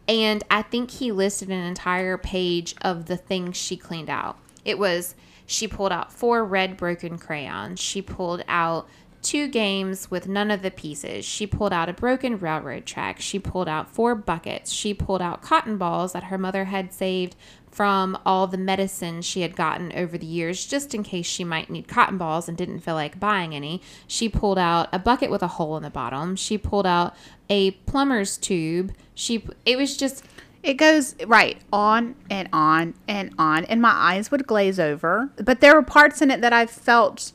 [0.07, 4.37] And I think he listed an entire page of the things she cleaned out.
[4.63, 5.15] It was
[5.47, 7.79] she pulled out four red broken crayons.
[7.79, 8.87] She pulled out
[9.25, 11.25] two games with none of the pieces.
[11.25, 13.19] She pulled out a broken railroad track.
[13.19, 14.71] She pulled out four buckets.
[14.71, 17.35] She pulled out cotton balls that her mother had saved
[17.69, 21.69] from all the medicine she had gotten over the years just in case she might
[21.69, 23.81] need cotton balls and didn't feel like buying any.
[24.07, 26.37] She pulled out a bucket with a hole in the bottom.
[26.37, 27.13] She pulled out
[27.49, 28.93] a plumber's tube.
[29.13, 30.23] She it was just
[30.63, 35.29] It goes right on and on and on, and my eyes would glaze over.
[35.35, 37.33] But there were parts in it that I felt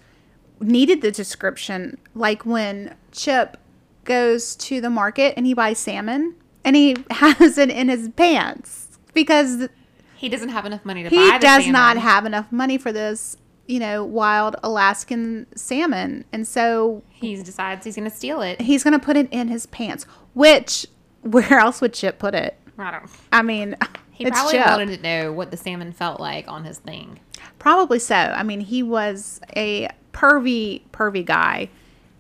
[0.61, 3.57] needed the description, like when Chip
[4.05, 6.35] goes to the market and he buys salmon
[6.65, 9.69] and he has it in his pants because
[10.17, 12.93] he doesn't have enough money to he buy the does not have enough money for
[12.93, 13.37] this,
[13.67, 16.25] you know, wild Alaskan salmon.
[16.33, 18.61] And so He decides he's going to steal it.
[18.61, 20.05] he's going to put it in his pants,
[20.35, 20.87] which
[21.23, 22.59] where else would Chip put it?
[22.79, 23.11] I don't.
[23.33, 23.77] I mean,
[24.13, 24.67] He it's probably Chip.
[24.67, 27.21] wanted to know what the salmon felt like on his thing.
[27.59, 28.15] Probably so.
[28.15, 31.71] I mean, he was a pervy, pervy guy.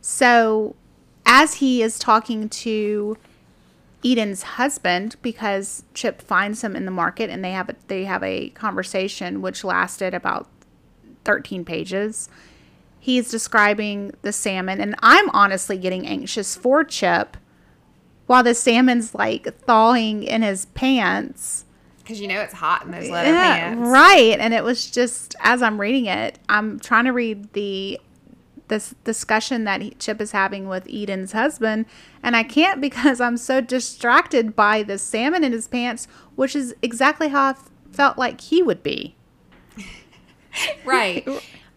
[0.00, 0.74] So,
[1.26, 3.16] as he is talking to
[4.02, 8.22] Eden's husband, because Chip finds him in the market, and they have a, they have
[8.22, 10.48] a conversation which lasted about
[11.24, 12.28] thirteen pages.
[12.98, 17.36] He's describing the salmon, and I'm honestly getting anxious for Chip,
[18.26, 21.64] while the salmon's like thawing in his pants.
[22.00, 23.88] Because you know it's hot in those leather Yeah, pants.
[23.88, 24.38] right.
[24.40, 28.00] And it was just as I'm reading it, I'm trying to read the
[28.68, 31.86] this discussion that he, Chip is having with Eden's husband,
[32.22, 36.74] and I can't because I'm so distracted by the salmon in his pants, which is
[36.82, 39.16] exactly how I f- felt like he would be.
[40.84, 41.26] right.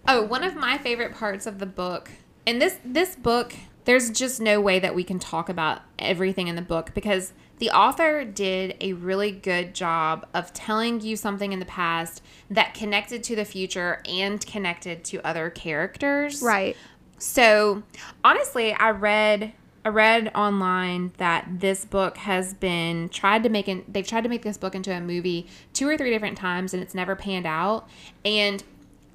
[0.07, 2.11] Oh, one of my favorite parts of the book,
[2.45, 3.53] and this this book,
[3.86, 7.70] there's just no way that we can talk about everything in the book because the
[7.70, 13.24] author did a really good job of telling you something in the past that connected
[13.26, 16.41] to the future and connected to other characters.
[16.41, 16.76] Right.
[17.20, 17.84] So,
[18.24, 19.54] honestly, I read
[19.86, 24.30] I read online that this book has been tried to make an they've tried to
[24.30, 27.45] make this book into a movie two or three different times and it's never panned
[27.45, 27.88] out.
[28.24, 28.64] And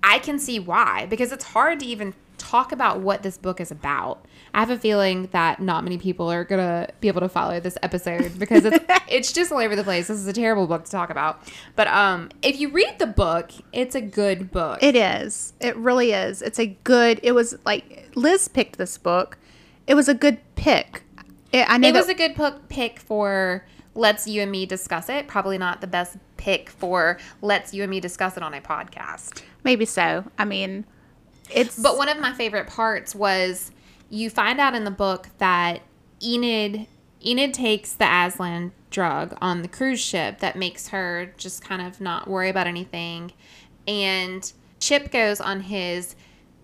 [0.02, 3.70] I can see why because it's hard to even talk about what this book is
[3.70, 4.24] about.
[4.58, 7.60] I have a feeling that not many people are going to be able to follow
[7.60, 10.08] this episode because it's it's just all over the place.
[10.08, 11.40] This is a terrible book to talk about.
[11.76, 14.82] But um if you read the book, it's a good book.
[14.82, 15.52] It is.
[15.60, 16.42] It really is.
[16.42, 17.20] It's a good.
[17.22, 19.38] It was like Liz picked this book.
[19.86, 21.04] It was a good pick.
[21.52, 25.08] It, I know it was a good book pick for let's you and me discuss
[25.08, 25.28] it.
[25.28, 29.40] Probably not the best pick for let's you and me discuss it on a podcast.
[29.62, 30.24] maybe so.
[30.36, 30.84] I mean,
[31.48, 33.70] it's But one of my favorite parts was
[34.10, 35.82] you find out in the book that
[36.22, 36.86] Enid
[37.24, 42.00] Enid takes the Aslan drug on the cruise ship that makes her just kind of
[42.00, 43.32] not worry about anything.
[43.86, 44.50] And
[44.80, 46.14] Chip goes on his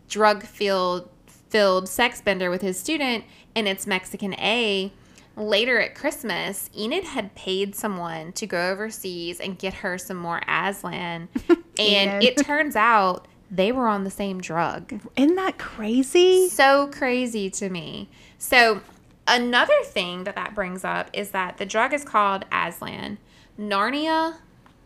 [0.09, 3.25] drug filled filled sex bender with his student
[3.55, 4.93] and it's Mexican A.
[5.37, 10.41] Later at Christmas, Enid had paid someone to go overseas and get her some more
[10.47, 11.29] Aslan.
[11.79, 15.01] and it turns out they were on the same drug.
[15.17, 16.49] Isn't that crazy?
[16.49, 18.09] So crazy to me.
[18.39, 18.81] So,
[19.27, 23.19] another thing that that brings up is that the drug is called Aslan.
[23.59, 24.37] Narnia,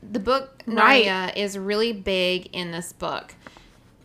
[0.03, 1.05] the book Right.
[1.07, 3.35] Narnia is really big in this book.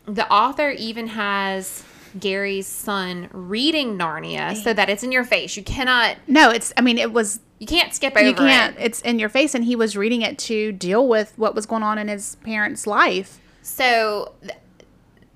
[0.06, 1.84] The author even has
[2.20, 5.56] Gary's son reading Narnia so that it's in your face.
[5.58, 6.72] You cannot, No, it's.
[6.78, 7.40] I mean, it was.
[7.60, 8.78] you can't skip over You can't.
[8.78, 8.84] it.
[8.84, 11.84] It's in your face, and he was reading it to deal with what was going
[11.84, 13.40] on in his parents' life.
[13.64, 14.54] So th-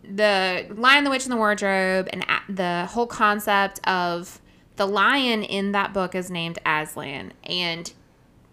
[0.03, 4.39] the Lion, the Witch, and the Wardrobe, and a- the whole concept of
[4.75, 7.33] the lion in that book is named Aslan.
[7.43, 7.91] And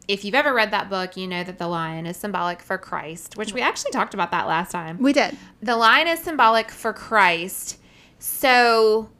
[0.09, 3.37] if you've ever read that book, you know that the lion is symbolic for Christ,
[3.37, 4.99] which we actually talked about that last time.
[4.99, 5.37] We did.
[5.63, 7.79] The lion is symbolic for Christ.
[8.19, 9.11] So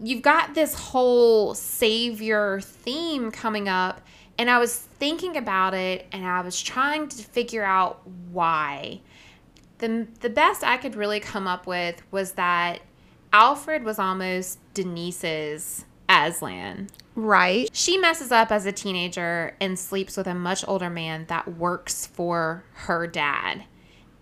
[0.00, 4.00] you've got this whole savior theme coming up.
[4.38, 9.00] And I was thinking about it and I was trying to figure out why.
[9.78, 12.80] The, the best I could really come up with was that
[13.32, 16.88] Alfred was almost Denise's Aslan.
[17.14, 17.68] Right.
[17.72, 22.06] She messes up as a teenager and sleeps with a much older man that works
[22.06, 23.64] for her dad.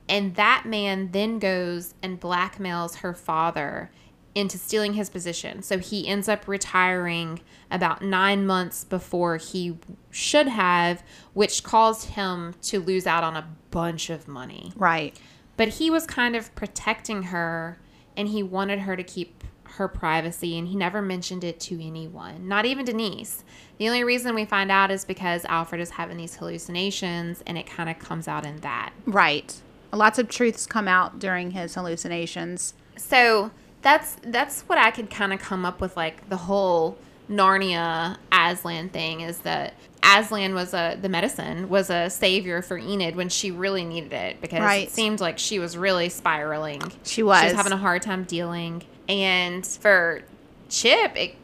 [0.08, 3.90] And that man then goes and blackmails her father
[4.34, 5.62] into stealing his position.
[5.62, 7.40] So he ends up retiring
[7.70, 9.78] about nine months before he
[10.10, 11.02] should have,
[11.32, 14.72] which caused him to lose out on a bunch of money.
[14.76, 15.18] Right.
[15.56, 17.78] But he was kind of protecting her
[18.16, 22.46] and he wanted her to keep her privacy and he never mentioned it to anyone,
[22.48, 23.44] not even Denise.
[23.78, 27.66] The only reason we find out is because Alfred is having these hallucinations and it
[27.66, 28.92] kind of comes out in that.
[29.04, 29.60] Right.
[29.92, 32.74] Lots of truths come out during his hallucinations.
[32.96, 33.50] So
[33.82, 36.96] that's that's what I could kind of come up with like the whole
[37.28, 39.74] Narnia Aslan thing is that
[40.04, 44.40] Aslan was a the medicine was a savior for Enid when she really needed it
[44.40, 44.86] because Right.
[44.86, 46.82] it seemed like she was really spiraling.
[47.04, 47.40] She was.
[47.40, 48.82] She was having a hard time dealing.
[49.08, 50.22] And for
[50.68, 51.34] Chip, it,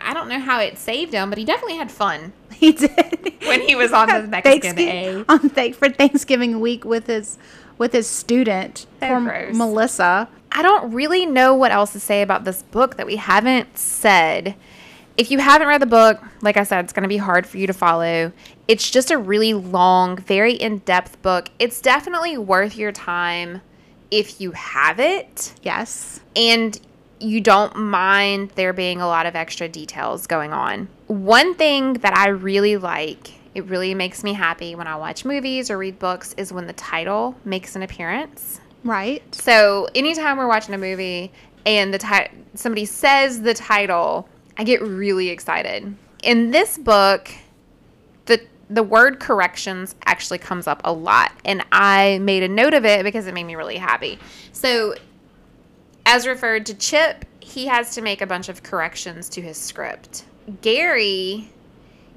[0.00, 3.60] I don't know how it saved him, but he definitely had fun He did when
[3.62, 5.24] he was on the Mexican Thanksgiving, A.
[5.32, 7.38] on th- for Thanksgiving week with his
[7.78, 9.18] with his student, So.
[9.20, 10.28] Melissa.
[10.54, 14.54] I don't really know what else to say about this book that we haven't said.
[15.16, 17.58] If you haven't read the book, like I said, it's going to be hard for
[17.58, 18.32] you to follow.
[18.66, 21.50] It's just a really long, very in depth book.
[21.58, 23.60] It's definitely worth your time
[24.10, 26.20] if you have it Yes.
[26.36, 26.78] and
[27.18, 30.88] you don't mind there being a lot of extra details going on.
[31.06, 35.70] One thing that I really like, it really makes me happy when I watch movies
[35.70, 38.60] or read books, is when the title makes an appearance.
[38.82, 39.22] Right.
[39.34, 41.30] So anytime we're watching a movie
[41.64, 45.94] and the ti- somebody says the title, I get really excited.
[46.22, 47.30] In this book,
[48.26, 48.40] the
[48.70, 53.04] the word corrections actually comes up a lot, and I made a note of it
[53.04, 54.18] because it made me really happy.
[54.52, 54.94] So,
[56.06, 60.24] as referred to Chip, he has to make a bunch of corrections to his script.
[60.60, 61.48] Gary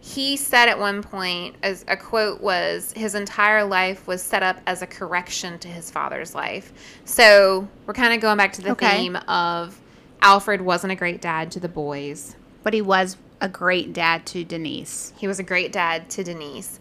[0.08, 4.58] he said at one point as a quote was his entire life was set up
[4.68, 6.72] as a correction to his father's life
[7.06, 9.00] so we're kind of going back to the Okay.
[9.00, 9.80] theme of
[10.22, 12.36] alfred wasn't a great dad to the boys.
[12.64, 15.14] But he was a great dad to Denise.
[15.18, 16.80] he was a great dad to denise.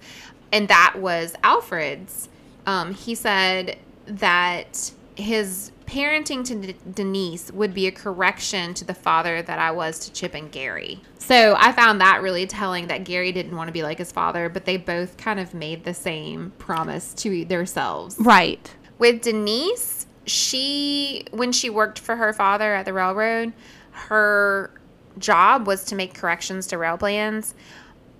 [0.52, 2.28] And that was alfred's.
[2.66, 3.76] Um, he said
[4.06, 9.70] that his parenting to De- denise would be a correction to the father that i
[9.70, 11.00] was to chip and gary.
[11.18, 14.48] So i found that really telling that gary didn't want to be like his father
[14.48, 18.70] but they both kind of made the same promise to themselves Right.
[18.98, 23.52] with denise she when she worked for her father at the railroad
[23.90, 24.70] her
[25.18, 27.54] job was to make corrections to rail plans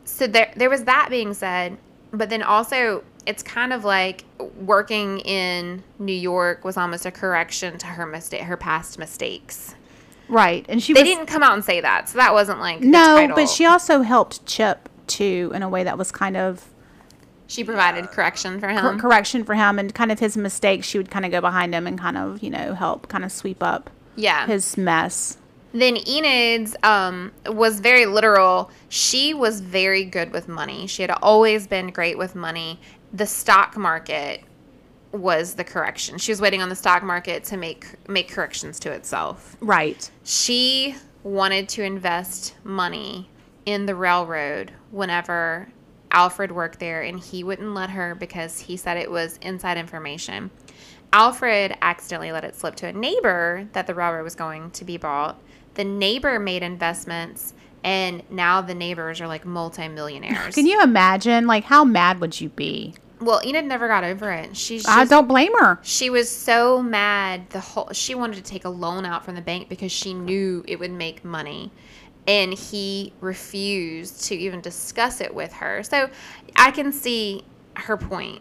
[0.04, 1.76] so there there was that being said
[2.12, 4.24] but then also it's kind of like
[4.60, 9.74] working in New York was almost a correction to her mistake her past mistakes.
[10.28, 10.64] Right.
[10.68, 12.08] And she They was didn't come out and say that.
[12.08, 15.84] So that wasn't like the No, but she also helped Chip too in a way
[15.84, 16.64] that was kind of
[17.46, 18.98] she provided correction for cor- him.
[18.98, 20.86] correction for him and kind of his mistakes.
[20.86, 23.32] She would kind of go behind him and kind of, you know, help kind of
[23.32, 24.46] sweep up yeah.
[24.46, 25.38] his mess.
[25.72, 28.70] Then Enid's um, was very literal.
[28.88, 30.86] She was very good with money.
[30.86, 32.80] She had always been great with money.
[33.12, 34.42] The stock market
[35.10, 36.18] was the correction.
[36.18, 39.56] She was waiting on the stock market to make make corrections to itself.
[39.60, 40.08] Right.
[40.22, 43.28] She wanted to invest money
[43.66, 45.68] in the railroad whenever
[46.14, 50.50] Alfred worked there, and he wouldn't let her because he said it was inside information.
[51.12, 54.96] Alfred accidentally let it slip to a neighbor that the railroad was going to be
[54.96, 55.40] bought.
[55.74, 57.52] The neighbor made investments,
[57.82, 60.54] and now the neighbors are like multimillionaires.
[60.54, 62.94] Can you imagine like how mad would you be?
[63.20, 64.56] Well, Enid never got over it.
[64.56, 65.78] She's I don't blame her.
[65.82, 69.40] She was so mad the whole she wanted to take a loan out from the
[69.40, 71.72] bank because she knew it would make money.
[72.26, 75.82] And he refused to even discuss it with her.
[75.82, 76.08] So
[76.56, 77.44] I can see
[77.76, 78.40] her point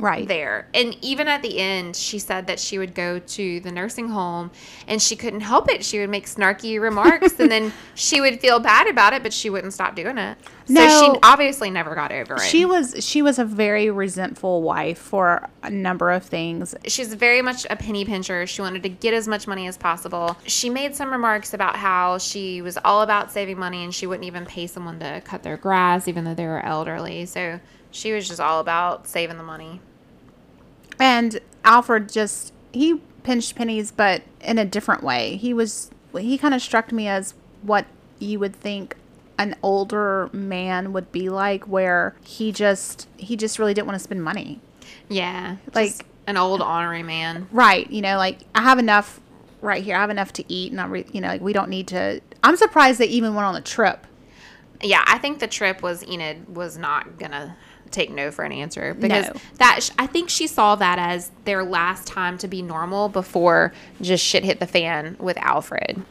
[0.00, 0.26] Right.
[0.26, 0.66] there.
[0.74, 4.50] And even at the end, she said that she would go to the nursing home
[4.86, 5.84] and she couldn't help it.
[5.84, 9.50] She would make snarky remarks and then she would feel bad about it, but she
[9.50, 10.38] wouldn't stop doing it.
[10.66, 10.88] So No.
[11.14, 12.42] she obviously never got over it.
[12.42, 16.74] She was she was a very resentful wife for a number of things.
[16.86, 18.46] she's very much a penny pincher.
[18.46, 20.36] She wanted to get as much money as possible.
[20.46, 24.26] She made some remarks about how she was all about saving money and she wouldn't
[24.26, 27.26] even pay someone to cut their grass, even though they were elderly.
[27.26, 27.58] So
[27.90, 29.80] she was just all about saving the money.
[31.00, 35.36] And Alfred just he pinched pennies but in a different way.
[35.36, 37.86] He was he kind of struck me as what
[38.18, 38.96] you would think
[39.38, 44.02] an older man would be like where he just he just really didn't want to
[44.04, 44.60] spend money.
[45.08, 47.48] Yeah, Like- an old honorary man.
[47.50, 49.18] Right, you know, like I have enough
[49.62, 49.96] right here.
[49.96, 52.20] I have enough to eat and I re- you know, like we don't need to
[52.44, 54.06] I'm surprised they even went on a trip.
[54.82, 57.56] Yeah, I think the trip was Enid was not gonna
[57.90, 59.32] take no for an answer because No.
[59.58, 63.72] that sh- I think she saw that as their last time to be normal before
[64.00, 66.02] just shit hit the fan with Alfred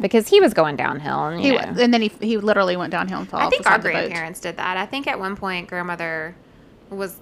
[0.00, 1.26] because he was going downhill.
[1.26, 3.68] And, He you and then he he literally went downhill and fell I think the
[3.70, 3.98] our side of the boat.
[4.08, 4.76] grandparents did that.
[4.76, 6.34] I think at one point grandmother
[6.90, 7.16] was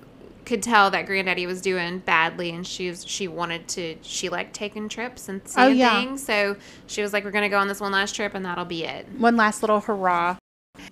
[0.45, 4.55] could tell that granddaddy was doing badly and she was she wanted to she liked
[4.55, 6.01] taking trips and oh, seeing Oh, yeah.
[6.01, 6.23] things.
[6.25, 6.55] So
[6.87, 9.09] she was like, We're gonna go on this one last trip and that'll be it.
[9.19, 10.37] One last little hurrah.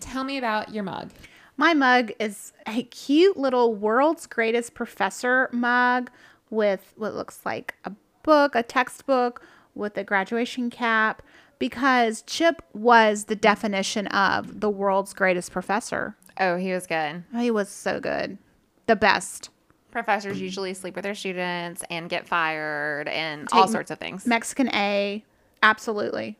[0.00, 1.10] Tell me about your mug.
[1.56, 6.10] My mug is a cute little world's greatest professor mug
[6.50, 7.92] with what looks like a
[8.22, 9.42] book, a textbook
[9.74, 11.22] with a graduation cap
[11.58, 16.16] because Chip was the definition of the world's greatest professor.
[16.38, 17.24] Oh, he was good.
[17.36, 18.38] He was so good.
[18.86, 19.50] The best.
[19.90, 24.26] Professors usually sleep with their students and get fired and all sorts of things.
[24.26, 25.24] Mexican A.
[25.62, 26.36] Absolutely.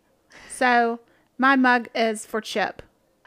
[0.50, 0.98] So,
[1.38, 2.82] my mug is for Chip.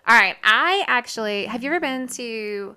[0.07, 0.37] All right.
[0.43, 2.75] I actually have you ever been to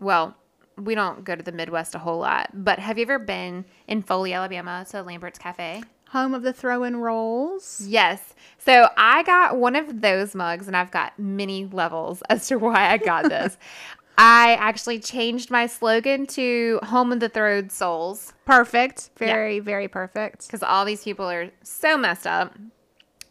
[0.00, 0.36] well,
[0.76, 4.02] we don't go to the Midwest a whole lot, but have you ever been in
[4.02, 5.82] Foley, Alabama to Lambert's Cafe?
[6.10, 7.82] Home of the throw in rolls.
[7.86, 8.34] Yes.
[8.58, 12.90] So I got one of those mugs and I've got many levels as to why
[12.92, 13.58] I got this.
[14.20, 19.10] I actually changed my slogan to Home of the Throwed Souls Perfect.
[19.16, 20.46] Very, very perfect.
[20.46, 22.56] because all these people are so messed up.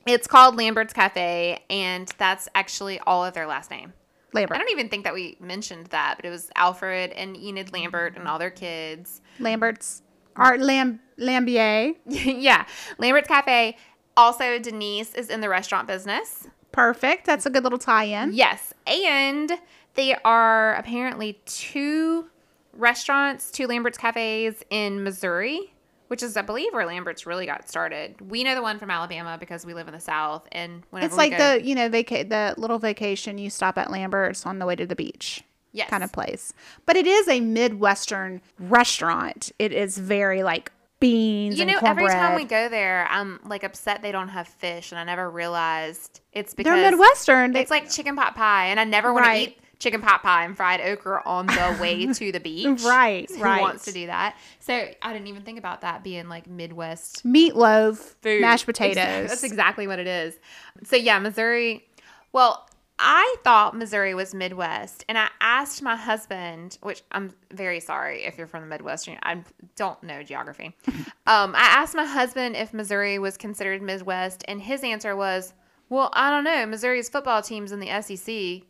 [0.07, 3.93] It's called Lambert's Cafe, and that's actually all of their last name.
[4.33, 4.57] Lambert.
[4.57, 8.17] I don't even think that we mentioned that, but it was Alfred and Enid Lambert
[8.17, 9.21] and all their kids.
[9.39, 10.01] Lambert's
[10.35, 11.95] Art Lam Lambier.
[12.05, 12.65] yeah,
[12.97, 13.77] Lambert's Cafe.
[14.15, 16.47] Also, Denise is in the restaurant business.
[16.71, 17.25] Perfect.
[17.25, 18.33] That's a good little tie-in.
[18.33, 19.51] Yes, and
[19.95, 22.27] they are apparently two
[22.73, 25.73] restaurants, two Lambert's cafes in Missouri,
[26.07, 28.19] which is, I believe, where Lambert's really got started.
[28.31, 31.17] We know the one from Alabama because we live in the South, and whenever It's
[31.17, 34.65] like go- the you know vaca- the little vacation you stop at Lambert's on the
[34.65, 35.89] way to the beach yes.
[35.89, 36.53] kind of place.
[36.85, 39.51] But it is a midwestern restaurant.
[39.59, 43.63] It is very like beans You and know, every time we go there, I'm like
[43.63, 47.51] upset they don't have fish, and I never realized it's because They're midwestern.
[47.53, 49.45] They- It's like chicken pot pie, and I never want Right.
[49.47, 52.81] to eat chicken pot pie and fried okra on the way to the beach.
[52.83, 53.61] Right, Who right.
[53.61, 54.35] wants to do that?
[54.59, 58.41] So I didn't even think about that being like Midwest meatloaf, food.
[58.41, 59.29] mashed potatoes.
[59.29, 60.35] That's exactly what it is.
[60.83, 61.87] So yeah, Missouri.
[62.33, 62.67] Well,
[62.99, 68.37] I thought Missouri was Midwest, and I asked my husband, which I'm very sorry if
[68.39, 69.07] you're from the Midwest.
[69.21, 69.43] I
[69.75, 70.75] don't know geography.
[71.27, 75.53] um, I asked my husband if Missouri was considered Midwest, and his answer was,
[75.89, 76.65] "Well, I don't know.
[76.65, 78.63] Missouri's football team's in the SEC."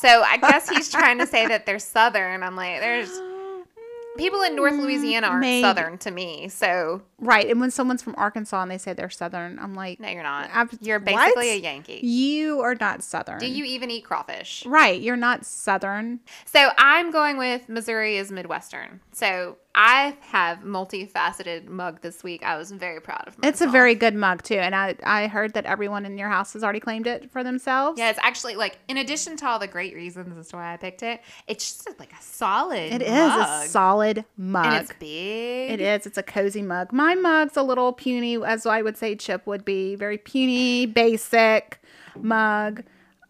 [0.00, 2.42] So I guess he's trying to say that they're Southern.
[2.42, 3.10] I'm like, there's
[4.16, 5.62] people in North Louisiana aren't Maybe.
[5.62, 6.48] Southern to me.
[6.48, 7.48] So right.
[7.48, 10.50] And when someone's from Arkansas and they say they're southern, I'm like, no, you're not.
[10.52, 11.06] Ab- You're what?
[11.06, 12.00] basically a Yankee.
[12.04, 13.38] you are not southern.
[13.38, 14.64] Do you even eat crawfish?
[14.66, 15.00] Right.
[15.00, 16.20] You're not southern.
[16.44, 19.00] So I'm going with Missouri is Midwestern.
[19.12, 22.42] So I have multifaceted mug this week.
[22.42, 23.52] I was very proud of myself.
[23.52, 26.52] It's a very good mug too, and I I heard that everyone in your house
[26.54, 27.96] has already claimed it for themselves.
[27.96, 28.10] yeah.
[28.10, 31.04] It's actually like in addition to all the great reasons as to why I picked
[31.04, 32.92] it, it's just like a solid.
[32.92, 33.64] It is mug.
[33.66, 34.66] a solid mug.
[34.66, 35.70] and it's big.
[35.70, 36.06] It is.
[36.06, 36.92] It's a cozy mug.
[36.92, 39.94] My mug's a little puny, as I would say Chip would be.
[39.94, 41.80] Very puny, basic
[42.16, 42.82] mug.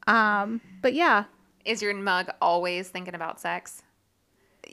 [0.06, 1.24] Um, but yeah,
[1.66, 3.82] Is your mug always thinking about sex?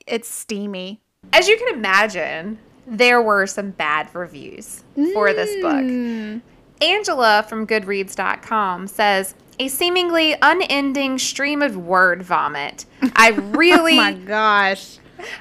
[0.07, 1.01] it's steamy.
[1.33, 5.83] As you can imagine, there were some bad reviews for this book.
[5.83, 6.41] Mm.
[6.81, 12.85] Angela from Goodreads.com says, a seemingly unending stream of word vomit.
[13.15, 14.97] I really, Oh my gosh.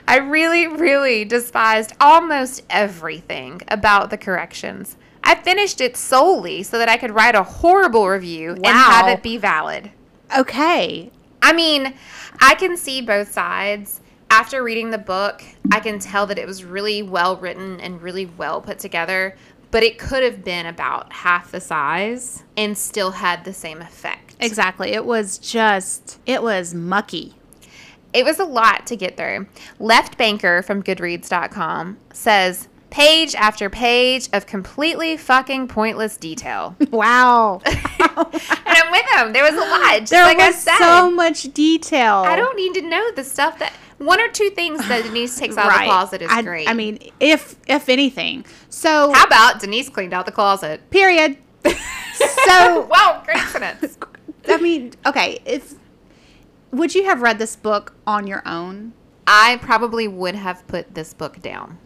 [0.07, 4.97] I really, really despised almost everything about the corrections.
[5.25, 9.23] I finished it solely so that I could write a horrible review and have it
[9.23, 9.91] be valid.
[10.37, 11.11] Okay.
[11.43, 11.95] I mean,
[12.41, 14.01] I can see both sides.
[14.37, 18.27] After reading the book, I can tell that it was really well written and really
[18.27, 19.37] well put together,
[19.71, 24.35] but it could have been about half the size and still had the same effect.
[24.41, 24.91] Exactly.
[24.91, 27.35] It was just, it was mucky.
[28.13, 29.47] It was a lot to get through.
[29.79, 36.75] Left Banker from Goodreads.com says, page after page of completely fucking pointless detail.
[36.91, 37.61] Wow.
[37.67, 37.77] and
[38.67, 39.33] I'm with him.
[39.33, 39.99] There was a lot.
[40.01, 40.79] Just there like I was said.
[40.79, 42.17] so much detail.
[42.27, 45.57] I don't need to know the stuff that one or two things that Denise takes
[45.57, 46.69] out of the closet is I, great.
[46.69, 48.45] I mean, if if anything.
[48.69, 50.91] So how about Denise cleaned out the closet?
[50.91, 51.39] period.
[51.65, 53.99] so wow, great sentence.
[54.49, 55.75] I mean, okay, if
[56.71, 58.93] would you have read this book on your own?
[59.27, 61.79] I probably would have put this book down.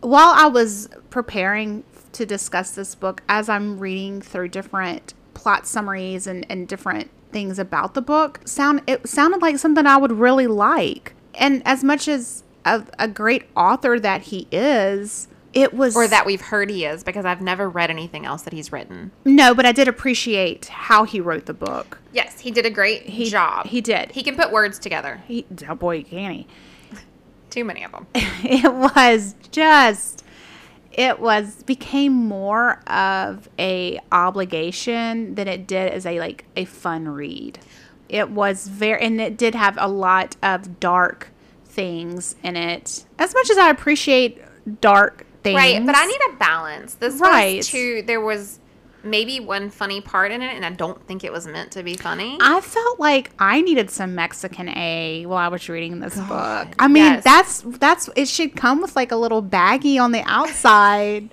[0.00, 6.26] While I was preparing to discuss this book, as I'm reading through different plot summaries
[6.26, 10.46] and, and different things about the book, sound it sounded like something I would really
[10.46, 11.14] like.
[11.40, 16.26] And as much as a, a great author that he is, it was Or that
[16.26, 19.10] we've heard he is, because I've never read anything else that he's written.
[19.24, 21.98] no, but I did appreciate how he wrote the book.
[22.12, 23.66] Yes, he did a great He job.
[23.66, 24.12] He did.
[24.12, 25.22] He can put words together.
[25.26, 26.46] He, oh boy, can he?
[27.50, 28.06] Too many of them.
[28.14, 30.24] it was just
[30.92, 37.08] it was became more of a obligation than it did as a like a fun
[37.08, 37.58] read
[38.10, 41.28] it was very and it did have a lot of dark
[41.64, 44.42] things in it as much as i appreciate
[44.80, 46.94] dark things Right, but I need a balance.
[46.94, 47.56] This Right.
[47.58, 48.02] was too.
[48.02, 48.58] There was
[49.02, 51.94] maybe one funny part in it, and I don't think it was meant to be
[51.94, 52.36] funny.
[52.42, 56.68] I felt like I needed some Mexican A while I was reading this book.
[56.78, 57.24] I mean, yes.
[57.24, 61.30] that's that's it should come with like a little baggie on the outside,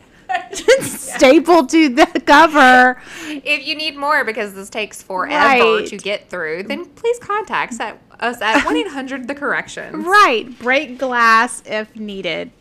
[0.81, 3.01] stapled to the cover.
[3.27, 5.87] if you need more because this takes forever Right.
[5.87, 10.05] to get through, then please contact us at, us at one eight hundred the corrections.
[10.05, 12.51] Right, break glass if needed.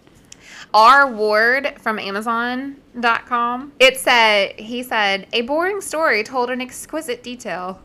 [0.74, 3.72] R Ward from Amazon.com.
[3.78, 7.80] It said he said a boring story told in exquisite detail,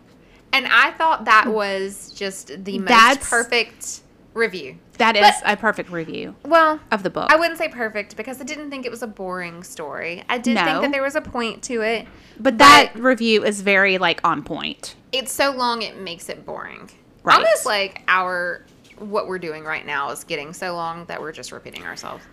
[0.51, 1.51] and I thought that hmm.
[1.51, 4.00] was just the most That's- perfect
[4.33, 4.77] review.
[4.97, 7.29] That is But- a perfect review Well, of the book.
[7.31, 10.23] I wouldn't say perfect because I didn't think it was a boring story.
[10.29, 12.07] I did think that there was a point to it.
[12.39, 14.95] but that review is very like on point.
[15.11, 16.89] It's so long it makes it boring.
[17.23, 17.35] Right.
[17.35, 18.63] Almost like our
[18.97, 22.23] what we're doing right now is getting so long that we're just repeating ourselves.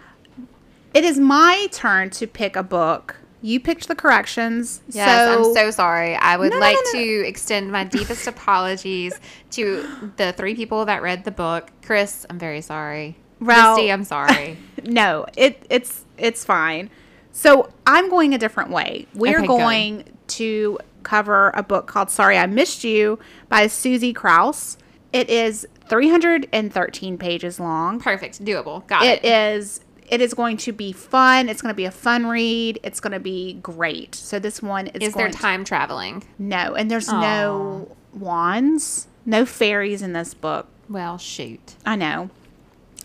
[0.95, 3.17] It is my turn to pick a book.
[3.41, 4.81] You picked the corrections.
[4.89, 6.17] Yes, so I'm so sorry.
[6.17, 7.05] I would No, like no, no.
[7.05, 9.19] to extend my deepest apologies
[9.53, 11.71] to the three people that read the book.
[11.85, 13.17] Chris, I'm very sorry.
[13.41, 14.59] Well- I'm sorry.
[14.85, 16.91] no, it it's it's fine.
[17.31, 19.07] So I'm going a different way.
[19.15, 24.77] We're Okay, going to cover a book called Sorry I Missed You by Suzy Krause.
[25.13, 28.01] It is 313 pages long.
[28.01, 28.45] Perfect.
[28.45, 28.87] Doable.
[28.89, 29.29] Got It it.
[29.29, 29.81] is
[30.11, 31.49] it is going to be fun.
[31.49, 32.81] It's going to be a fun read.
[32.83, 34.15] It's going to be great.
[34.15, 36.25] So this one is Is there going to- time traveling?
[36.39, 40.67] no, and there's no wands, no fairies in this book.
[40.89, 41.75] Well, shoot.
[41.85, 42.31] I know.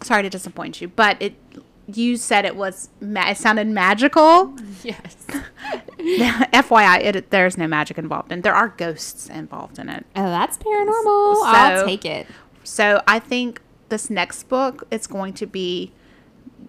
[0.02, 1.36] Sorry to disappoint you, but it.
[1.86, 2.88] You said it was.
[3.02, 4.56] Ma- it sounded magical.
[4.84, 5.16] Yes.
[5.98, 8.42] FYI, it, there's no magic involved in.
[8.42, 10.06] There are ghosts involved in it.
[10.16, 11.36] Oh, that's paranormal.
[11.36, 12.28] So- I'll take it.
[12.64, 15.92] So I think this next book it's going to be.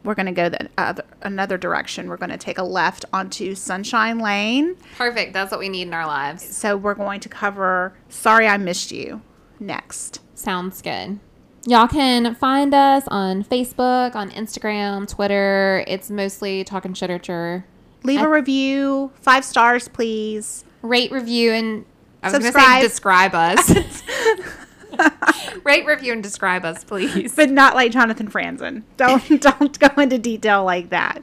[0.04, 2.08] We're going to go the other, another direction.
[2.08, 4.76] We're going to take a left onto Sunshine Lane.
[4.96, 5.32] Perfect.
[5.32, 6.44] That's what we need in our lives.
[6.44, 9.22] So we're going to cover Sorry I Missed You
[9.58, 10.20] next.
[10.34, 11.18] Sounds good.
[11.66, 15.82] Y'all can find us on Facebook, on Instagram, Twitter.
[15.86, 17.64] It's mostly talking shitterture.
[18.02, 20.64] Leave a review, five stars, please.
[20.82, 21.86] Rate, review, and
[22.22, 23.72] I was going to say describe us.
[25.64, 27.34] Rate, review, and describe us, please.
[27.34, 28.82] but not like Jonathan Franzen.
[28.96, 31.22] Don't don't go into detail like that.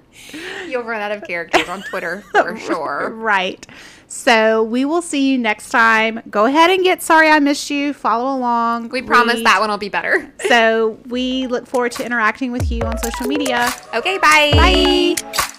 [0.68, 3.10] You'll run out of characters on Twitter for sure.
[3.16, 3.66] Right.
[4.08, 6.22] So we will see you next time.
[6.30, 7.94] Go ahead and get sorry I missed you.
[7.94, 8.90] Follow along.
[8.90, 10.34] We promise that one will be better.
[10.50, 13.74] So we look forward to interacting with you on social media.
[13.94, 14.52] Okay, bye.
[14.54, 15.58] Bye.